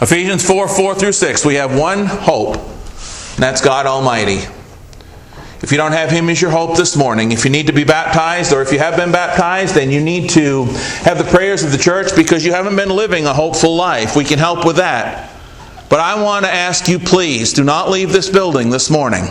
ephesians 0.02 0.46
4 0.46 0.68
4 0.68 0.94
through 0.96 1.12
6 1.12 1.44
we 1.44 1.54
have 1.54 1.78
one 1.78 2.06
hope 2.06 2.56
and 2.56 3.38
that's 3.38 3.60
god 3.60 3.86
almighty 3.86 4.42
if 5.62 5.70
you 5.70 5.78
don't 5.78 5.92
have 5.92 6.10
him 6.10 6.28
as 6.28 6.42
your 6.42 6.50
hope 6.50 6.76
this 6.76 6.96
morning, 6.96 7.30
if 7.30 7.44
you 7.44 7.50
need 7.50 7.68
to 7.68 7.72
be 7.72 7.84
baptized 7.84 8.52
or 8.52 8.62
if 8.62 8.72
you 8.72 8.80
have 8.80 8.96
been 8.96 9.12
baptized, 9.12 9.76
then 9.76 9.92
you 9.92 10.02
need 10.02 10.30
to 10.30 10.64
have 11.04 11.18
the 11.18 11.24
prayers 11.24 11.62
of 11.62 11.70
the 11.70 11.78
church 11.78 12.16
because 12.16 12.44
you 12.44 12.52
haven't 12.52 12.74
been 12.74 12.88
living 12.88 13.26
a 13.26 13.32
hopeful 13.32 13.76
life. 13.76 14.16
We 14.16 14.24
can 14.24 14.40
help 14.40 14.66
with 14.66 14.76
that. 14.76 15.30
But 15.88 16.00
I 16.00 16.20
want 16.20 16.44
to 16.46 16.50
ask 16.50 16.88
you, 16.88 16.98
please, 16.98 17.52
do 17.52 17.62
not 17.62 17.90
leave 17.90 18.12
this 18.12 18.28
building 18.28 18.70
this 18.70 18.90
morning 18.90 19.28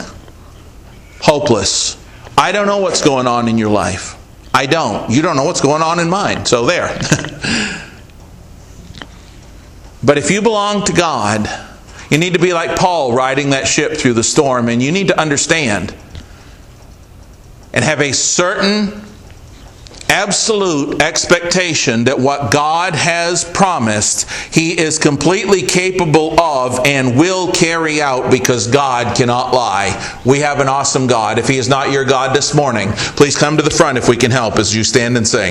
hopeless. 1.20 1.98
I 2.38 2.52
don't 2.52 2.66
know 2.66 2.78
what's 2.78 3.02
going 3.02 3.28
on 3.28 3.48
in 3.48 3.58
your 3.58 3.70
life. 3.70 4.16
I 4.54 4.68
don't. 4.68 5.12
You 5.12 5.22
don't 5.22 5.36
know 5.36 5.44
what's 5.44 5.62
going 5.62 5.82
on 5.82 6.00
in 6.00 6.10
mine. 6.10 6.46
So 6.46 6.66
there. 6.66 6.88
but 10.04 10.18
if 10.18 10.32
you 10.32 10.42
belong 10.42 10.84
to 10.86 10.94
God, 10.94 11.50
you 12.10 12.18
need 12.18 12.34
to 12.34 12.40
be 12.40 12.54
like 12.54 12.78
Paul 12.78 13.14
riding 13.14 13.52
that 13.52 13.68
ship 13.68 13.98
through 13.98 14.14
the 14.14 14.24
storm, 14.24 14.68
and 14.68 14.82
you 14.82 14.92
need 14.92 15.08
to 15.08 15.20
understand 15.20 15.96
and 17.74 17.86
have 17.86 18.02
a 18.02 18.12
certain 18.12 19.02
absolute 20.12 21.02
expectation 21.02 22.04
that 22.04 22.20
what 22.20 22.52
God 22.52 22.94
has 22.96 23.46
promised, 23.46 24.30
He 24.54 24.78
is 24.78 25.00
completely 25.00 25.62
capable 25.62 26.38
of 26.40 26.86
and 26.86 27.18
will 27.18 27.52
carry 27.54 28.02
out 28.02 28.30
because 28.30 28.68
God 28.68 29.16
cannot 29.16 29.54
lie. 29.54 30.20
We 30.26 30.40
have 30.40 30.60
an 30.60 30.68
awesome 30.68 31.08
God. 31.08 31.40
If 31.40 31.48
He 31.48 31.58
is 31.58 31.70
not 31.70 31.92
your 31.92 32.04
God 32.04 32.36
this 32.36 32.54
morning, 32.54 32.90
please 32.92 33.38
come 33.38 33.56
to 33.56 33.64
the 33.64 33.70
front 33.70 33.98
if 33.98 34.10
we 34.10 34.18
can 34.18 34.32
help 34.32 34.60
as 34.60 34.76
you 34.76 34.84
stand 34.84 35.16
and 35.16 35.26
sing. 35.26 35.50